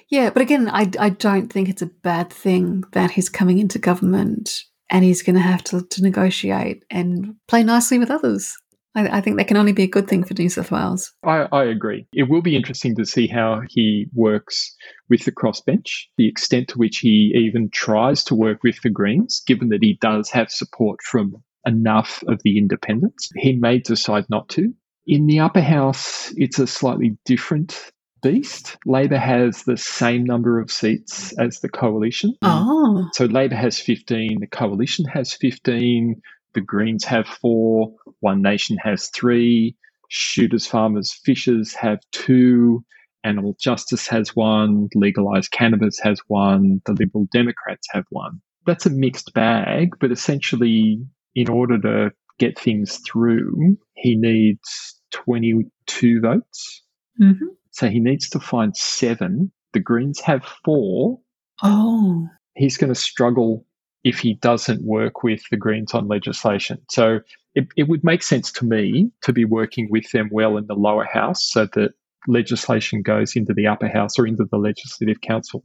[0.09, 3.79] Yeah, but again, I, I don't think it's a bad thing that he's coming into
[3.79, 8.57] government and he's going to have to, to negotiate and play nicely with others.
[8.95, 11.13] I, I, think that can only be a good thing for New South Wales.
[11.25, 12.07] I, I, agree.
[12.13, 14.75] It will be interesting to see how he works
[15.09, 19.43] with the crossbench, the extent to which he even tries to work with the Greens,
[19.47, 23.31] given that he does have support from enough of the independents.
[23.37, 24.73] He may decide not to.
[25.07, 27.93] In the upper house, it's a slightly different
[28.23, 28.77] beast.
[28.87, 32.35] Labor has the same number of seats as the coalition.
[32.43, 33.07] Oh.
[33.13, 36.21] So Labor has 15, the coalition has 15,
[36.55, 39.77] the Greens have four, One Nation has three,
[40.09, 42.85] shooters, farmers, fishers have two.
[43.25, 44.89] Animal Justice has one.
[44.95, 46.83] Legalized Cannabis has one.
[46.85, 48.41] The Liberal Democrats have one.
[48.67, 51.03] That's a mixed bag, but essentially,
[51.35, 56.83] in order to get things through, he needs 22 votes.
[57.21, 57.47] Mm-hmm.
[57.71, 59.53] So he needs to find seven.
[59.73, 61.19] The Greens have four.
[61.63, 62.29] Oh.
[62.55, 63.67] He's going to struggle
[64.05, 66.79] if he doesn't work with the Greens on legislation.
[66.91, 67.21] So
[67.55, 70.75] it, it would make sense to me to be working with them well in the
[70.75, 71.93] lower house so that
[72.29, 75.63] legislation goes into the upper house or into the legislative council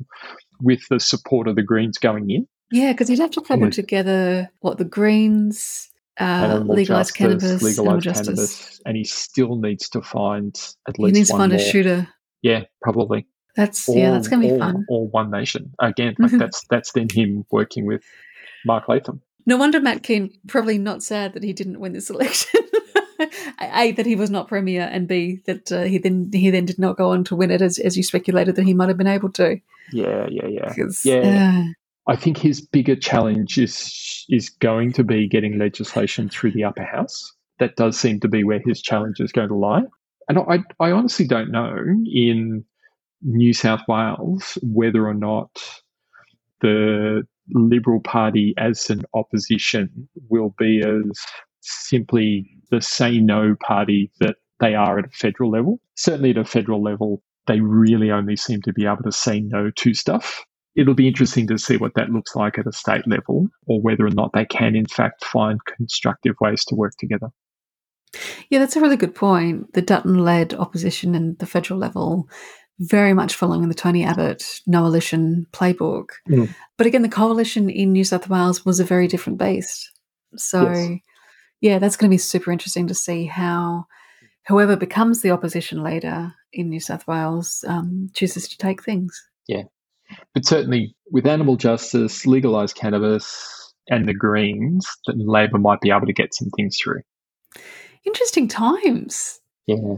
[0.61, 2.47] with the support of the Greens going in.
[2.71, 8.25] Yeah, because you'd have to cobble together what the Greens, uh, legalized cannabis, legalized justice.
[8.27, 10.55] cannabis, and he still needs to find
[10.87, 11.59] at He least needs to find more.
[11.59, 12.07] a shooter.
[12.43, 13.25] Yeah, probably.
[13.55, 14.85] That's yeah, that's going to be or, fun.
[14.87, 16.15] Or One Nation again.
[16.19, 18.03] Like that's that's then him working with
[18.65, 19.21] Mark Latham.
[19.45, 22.61] No wonder Matt Kean probably not sad that he didn't win this election.
[23.61, 26.79] a that he was not premier, and B that uh, he then he then did
[26.79, 29.07] not go on to win it as as you speculated that he might have been
[29.07, 29.59] able to.
[29.91, 30.73] Yeah, yeah, yeah.
[31.03, 31.63] Yeah.
[31.65, 36.63] uh, I think his bigger challenge is is going to be getting legislation through the
[36.63, 37.33] upper house.
[37.59, 39.83] That does seem to be where his challenge is going to lie.
[40.29, 42.63] And I, I honestly don't know in
[43.21, 45.49] New South Wales whether or not
[46.61, 51.19] the Liberal Party as an opposition will be as
[51.61, 55.79] simply the say no party that they are at a federal level.
[55.95, 59.71] Certainly at a federal level, they really only seem to be able to say no
[59.71, 60.45] to stuff
[60.79, 64.05] it'll be interesting to see what that looks like at a state level or whether
[64.05, 67.27] or not they can in fact find constructive ways to work together.
[68.49, 69.73] yeah, that's a really good point.
[69.73, 72.29] The Dutton-led opposition and the federal level
[72.79, 76.09] very much following the Tony Abbott coalition playbook.
[76.29, 76.53] Mm.
[76.77, 79.91] But again, the coalition in New South Wales was a very different beast.
[80.35, 80.99] So, Yes.
[81.61, 83.85] yeah, that's going to be super interesting to see how
[84.47, 89.21] whoever becomes the opposition leader in New South Wales um, chooses to take things.
[89.47, 89.63] Yeah.
[90.33, 96.05] But certainly with animal justice, legalised cannabis, and the Greens, that Labor might be able
[96.05, 97.01] to get some things through.
[98.05, 99.39] Interesting times.
[99.67, 99.95] Yeah.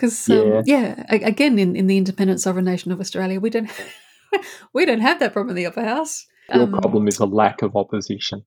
[0.00, 0.40] Because Yeah.
[0.58, 3.70] um, yeah, a- again, in, in the independent sovereign nation of Australia, we don't
[4.72, 6.26] we don't have that problem in the upper house.
[6.54, 8.44] Your Um, problem is a lack of opposition.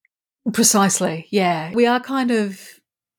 [0.52, 1.28] Precisely.
[1.30, 1.72] Yeah.
[1.74, 2.60] We are kind of,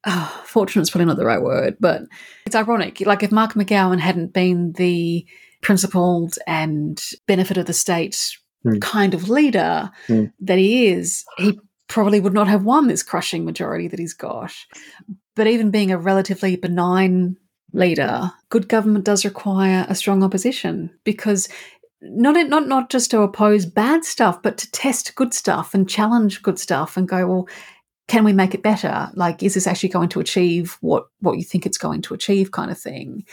[0.07, 2.03] oh, fortunate is probably not the right word, but
[2.45, 3.01] it's ironic.
[3.01, 5.25] Like if Mark McGowan hadn't been the
[5.63, 8.79] principled and benefit of the state Hmm.
[8.81, 10.25] kind of leader Hmm.
[10.41, 14.53] that he is, he probably would not have won this crushing majority that he's got.
[15.37, 17.37] But even being a relatively benign
[17.75, 21.49] leader, good government does require a strong opposition because
[22.01, 26.43] not not not just to oppose bad stuff, but to test good stuff and challenge
[26.43, 27.49] good stuff and go, well,
[28.07, 29.11] can we make it better?
[29.15, 32.53] Like, is this actually going to achieve what what you think it's going to achieve,
[32.53, 33.25] kind of thing?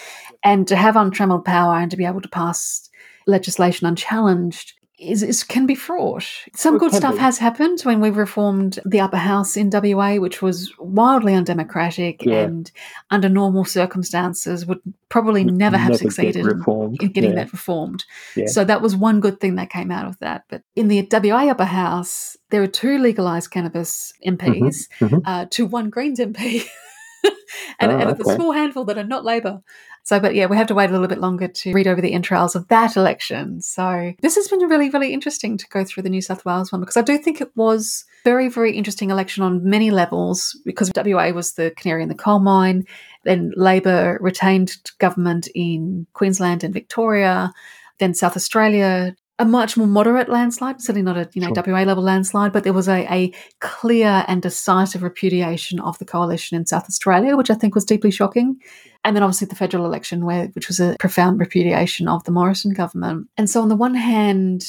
[0.43, 2.89] And to have untrammeled power and to be able to pass
[3.27, 6.25] legislation unchallenged is, is can be fraught.
[6.55, 7.19] Some good stuff be.
[7.19, 12.41] has happened when we reformed the upper house in WA, which was wildly undemocratic Yeah.
[12.41, 12.71] and
[13.09, 14.79] under normal circumstances would
[15.09, 17.35] probably never have get succeeded in- in getting Yeah.
[17.37, 18.05] that reformed.
[18.35, 18.45] Yeah.
[18.45, 20.43] So that was one good thing that came out of that.
[20.49, 25.21] But in the WA upper house, there are two legalised cannabis MPs mhm.
[25.25, 26.65] uh, to one Greens MP.
[27.79, 29.61] and, Oh, and it's a small handful that are not Labor.
[30.03, 32.13] So, but yeah, we have to wait a little bit longer to read over the
[32.13, 33.61] entrails of that election.
[33.61, 36.81] So, this has been really, really interesting to go through the New South Wales one
[36.81, 41.29] because I do think it was very, very interesting election on many levels because WA
[41.31, 42.85] was the canary in the coal mine.
[43.23, 47.51] Then Labor retained government in Queensland and Victoria.
[47.99, 51.73] Then South Australia, a much more moderate landslide, certainly not a you know Sure.
[51.73, 56.57] WA level landslide, but there was a, a clear and decisive repudiation of the coalition
[56.57, 58.59] in South Australia, which I think was deeply shocking.
[59.03, 62.73] And then obviously the federal election, where which was a profound repudiation of the Morrison
[62.73, 63.27] government.
[63.35, 64.63] And so on the one hand,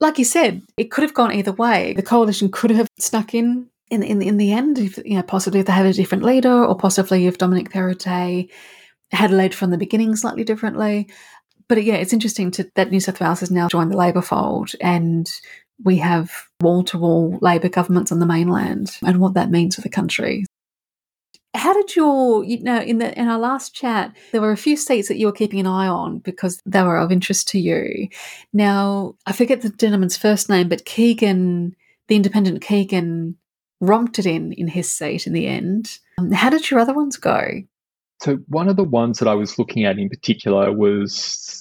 [0.00, 1.94] like you said, it could have gone either way.
[1.94, 5.60] The coalition could have snuck in in in, in the end, if, you know, possibly
[5.60, 8.50] if they had a different leader, or possibly if Dominic Perrottet
[9.12, 11.08] had led from the beginning slightly differently.
[11.68, 14.72] But yeah, it's interesting to, that New South Wales has now joined the Labor fold,
[14.80, 15.30] and
[15.82, 19.80] we have wall to wall Labor governments on the mainland, and what that means for
[19.80, 20.44] the country.
[21.54, 24.76] How did your, you know, in the in our last chat, there were a few
[24.76, 28.08] seats that you were keeping an eye on because they were of interest to you.
[28.52, 31.76] Now, I forget the gentleman's first name, but Keegan,
[32.08, 33.36] the independent Keegan,
[33.80, 35.98] romped it in in his seat in the end.
[36.18, 37.62] Um, how did your other ones go?
[38.24, 41.14] So one of the ones that I was looking at in particular was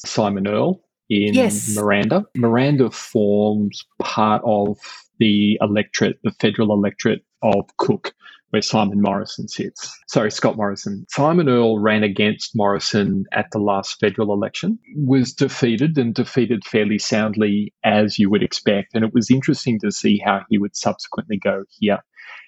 [0.05, 1.76] Simon Earle in Yes.
[1.76, 2.26] Miranda.
[2.38, 4.78] Miranda forms part of
[5.20, 8.14] the electorate, the federal electorate of Cook,
[8.51, 9.93] where Simon Morrison sits.
[10.07, 11.05] Sorry, Scott Morrison.
[11.09, 16.97] Simon Earle ran against Morrison at the last federal election, was defeated and defeated fairly
[16.97, 18.95] soundly as you would expect.
[18.95, 21.99] And it was interesting to see how he would subsequently go here.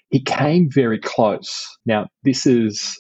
[0.10, 1.68] He came very close.
[1.86, 2.98] Now, this is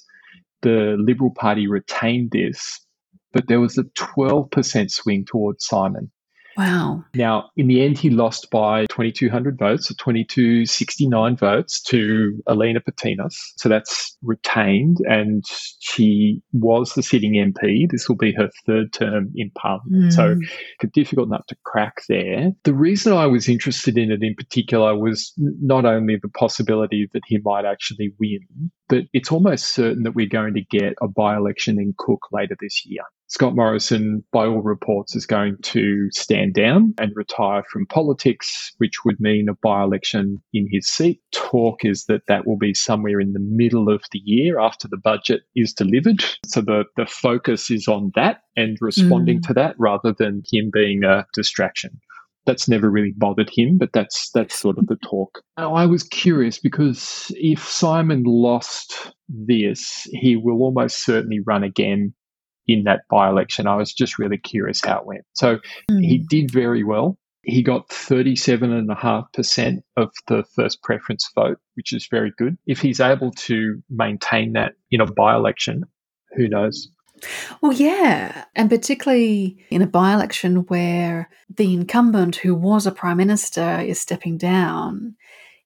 [0.66, 2.84] the Liberal Party retained this,
[3.32, 6.12] but there was a 12% swing towards Simon.
[6.58, 7.04] Wow.
[7.14, 13.36] Now, in the end, he lost by 2,200 votes, so 2269 votes to Eleni Petinos.
[13.58, 15.44] So that's retained, and
[15.80, 17.90] she was the sitting MP.
[17.90, 20.12] This will be her third term in Parliament.
[20.12, 20.14] Mm.
[20.14, 20.88] So hmm.
[20.94, 22.52] difficult nut to crack there.
[22.64, 27.24] The reason I was interested in it in particular was not only the possibility that
[27.26, 31.36] he might actually win, but it's almost certain that we're going to get a by
[31.36, 33.04] election in Cook later this year.
[33.28, 39.04] Scott Morrison, by all reports, is going to stand down and retire from politics, which
[39.04, 41.22] would mean a by election in his seat.
[41.32, 44.98] Talk is that that will be somewhere in the middle of the year after the
[44.98, 46.24] budget is delivered.
[46.46, 49.48] So the, the focus is on that and responding mm.
[49.48, 52.00] to that rather than him being a distraction
[52.46, 55.42] that's never really bothered him, but that's that's sort of the talk.
[55.58, 62.14] I was curious because if Simon lost this, he will almost certainly run again
[62.68, 63.68] in that by election.
[63.68, 65.26] I was just really curious how it went.
[65.34, 65.60] So
[65.90, 66.02] mm.
[66.02, 67.18] he did very well.
[67.44, 72.58] He got 37.5% of the first preference vote, which is very good.
[72.66, 75.84] If he's able to maintain that in a by election,
[76.36, 76.90] who knows?
[77.62, 78.46] Well, yeah.
[78.56, 84.00] And particularly in a by election where the incumbent, who was a prime minister, is
[84.00, 85.16] stepping down,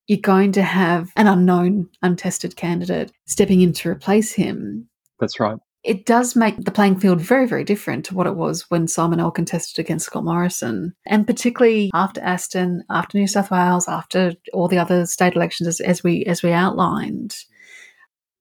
[0.08, 4.90] you're going to have an unknown, untested candidate stepping in to replace him.
[5.20, 5.58] That's right.
[5.84, 9.22] It does make the playing field very, very different to what it was when Simon
[9.22, 10.94] Earle contested against Scott Morrison.
[11.06, 15.80] And particularly after Aston, after New South Wales, after all the other state elections as,
[15.80, 17.36] as we as we outlined.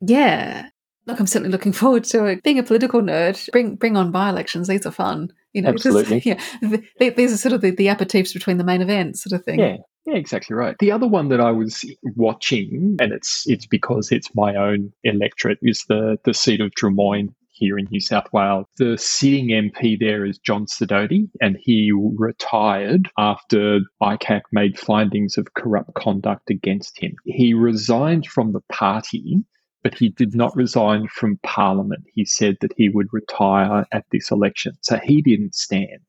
[0.00, 0.68] Yeah,
[1.08, 2.42] Look, I'm certainly looking forward to it.
[2.42, 4.68] Being a political nerd, bring bring on by elections.
[4.68, 5.32] These are fun.
[5.54, 6.20] You know, Absolutely.
[6.20, 6.42] Just,
[7.00, 9.58] yeah, these are sort of the, the aperitifs between the main events, sort of thing.
[9.58, 9.76] Yeah,
[10.08, 10.76] yeah, exactly right.
[10.78, 11.84] The other one that I was
[12.16, 17.34] watching, and it's it's because it's my own electorate, is the the seat of Drummoyne
[17.50, 18.66] here in New South Wales.
[18.78, 25.52] The sitting MP there is John Sidoti, and he retired after ICAC made findings of
[25.54, 27.14] corrupt conduct against him.
[27.24, 29.42] He resigned from the party
[29.84, 32.02] but he did not resign from Parliament.
[32.12, 34.72] He said that he would retire at this election.
[34.82, 36.02] So he didn't stand.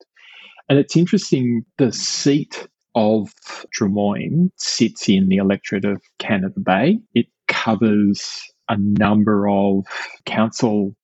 [0.68, 3.32] And it's interesting, the seat of
[3.72, 6.98] Drummoyne sits in the electorate of Canada Bay.
[7.14, 9.84] It covers a number of
[10.26, 10.94] council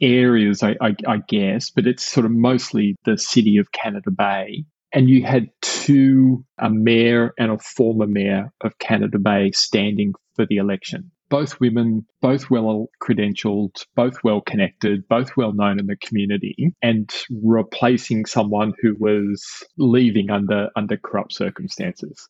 [0.00, 4.64] areas, I, I, I, guess, but it's sort of mostly the city of Canada Bay.
[4.92, 10.46] And you had two, a mayor and a former mayor of Canada Bay standing for
[10.46, 15.96] the election both women, both well credentialed, both well connected, both well known in the
[15.96, 17.12] community, and
[17.42, 19.44] replacing someone who was
[19.76, 22.28] leaving under under corrupt circumstances.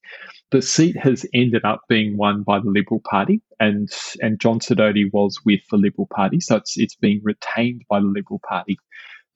[0.52, 3.90] The seat has ended up being won by the Liberal Party, and
[4.22, 8.06] and John Sidoti was with the Liberal Party, so it's it's being retained by the
[8.06, 8.78] Liberal Party,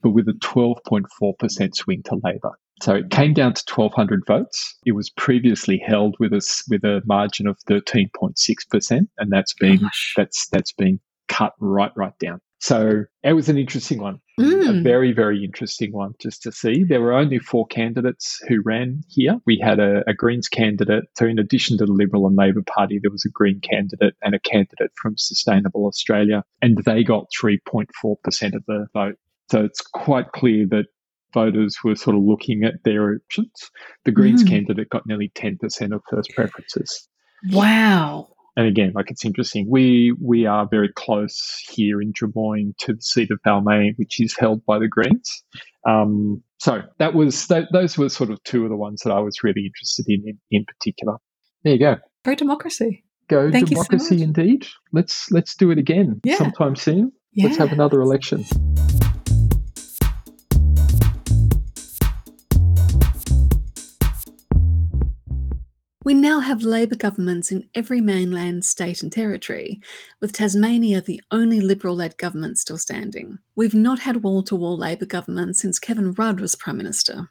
[0.01, 2.53] but with a 12.4% swing to Labor.
[2.83, 4.77] So it came down to 1,200 votes.
[4.85, 10.15] It was previously held with a, with a margin of 13.6%, and that's been Gosh.
[10.17, 12.41] that's that's been cut right right down.
[12.61, 14.81] So it was an interesting one, mm.
[14.81, 16.83] a very very interesting one just to see.
[16.83, 19.39] There were only four candidates who ran here.
[19.47, 21.05] We had a, a Greens candidate.
[21.17, 24.35] So in addition to the Liberal and Labor Party, there was a Green candidate and
[24.35, 29.17] a candidate from Sustainable Australia, and they got 3.4% of the vote.
[29.51, 30.87] So it's quite clear that
[31.33, 33.71] voters were sort of looking at their options.
[34.05, 34.49] The Greens mm.
[34.49, 37.09] candidate got nearly 10% of first preferences.
[37.51, 38.29] Wow.
[38.57, 39.69] And again, like it's interesting.
[39.71, 44.37] We we are very close here in Drummoyne to the seat of Balmain, which is
[44.37, 45.45] held by the Greens.
[45.89, 49.21] Um, so that was that, those were sort of two of the ones that I
[49.21, 51.19] was really interested in in, in particular.
[51.63, 51.97] There you go.
[52.25, 53.05] Go democracy.
[53.29, 54.67] Go Thank democracy so indeed.
[54.93, 56.37] Let's let's do it again yeah.
[56.37, 57.13] sometime soon.
[57.35, 57.45] Yeah.
[57.45, 58.45] Let's have another election.
[66.09, 69.79] We now have Labor governments in every mainland state and territory,
[70.23, 73.39] with Tasmania the only Liberal led government still standing.
[73.57, 77.29] We've not had wall to wall Labor government since Kevin Rudd was Prime Minister.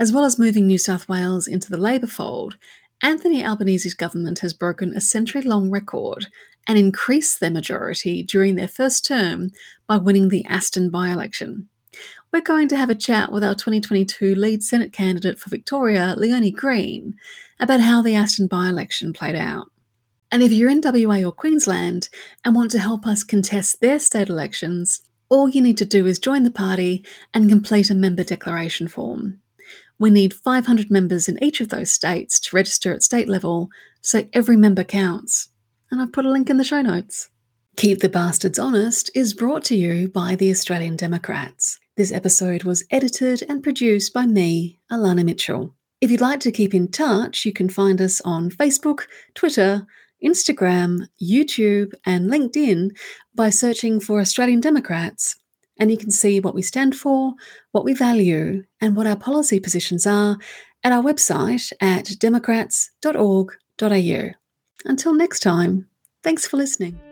[0.00, 2.56] As well as moving New South Wales into the Labor fold,
[3.04, 6.26] Anthony Albanese's government has broken a century long record
[6.66, 9.52] and increased their majority during their first term
[9.86, 11.68] by winning the Aston by election.
[12.32, 16.50] We're going to have a chat with our 2022 lead Senate candidate for Victoria, Leonie
[16.50, 17.14] Green,
[17.60, 19.68] about how the Aston by election played out.
[20.32, 22.08] And if you're in WA or Queensland
[22.44, 26.18] and want to help us contest their state elections, all you need to do is
[26.18, 27.04] join the party
[27.34, 29.40] and complete a member declaration form.
[29.98, 33.68] We need 500 members in each of those states to register at state level,
[34.00, 35.48] so every member counts.
[35.90, 37.28] And I've put a link in the show notes.
[37.76, 41.78] Keep the Bastards Honest is brought to you by the Australian Democrats.
[41.96, 45.74] This episode was edited and produced by me, Elana Mitchell.
[46.00, 49.02] If you'd like to keep in touch, you can find us on Facebook,
[49.34, 49.86] Twitter,
[50.24, 52.96] Instagram, YouTube, and LinkedIn
[53.34, 55.36] by searching for Australian Democrats.
[55.78, 57.34] And you can see what we stand for,
[57.72, 60.38] what we value, and what our policy positions are
[60.84, 64.30] at our website at democrats.org.au.
[64.84, 65.86] Until next time,
[66.22, 67.09] thanks for listening.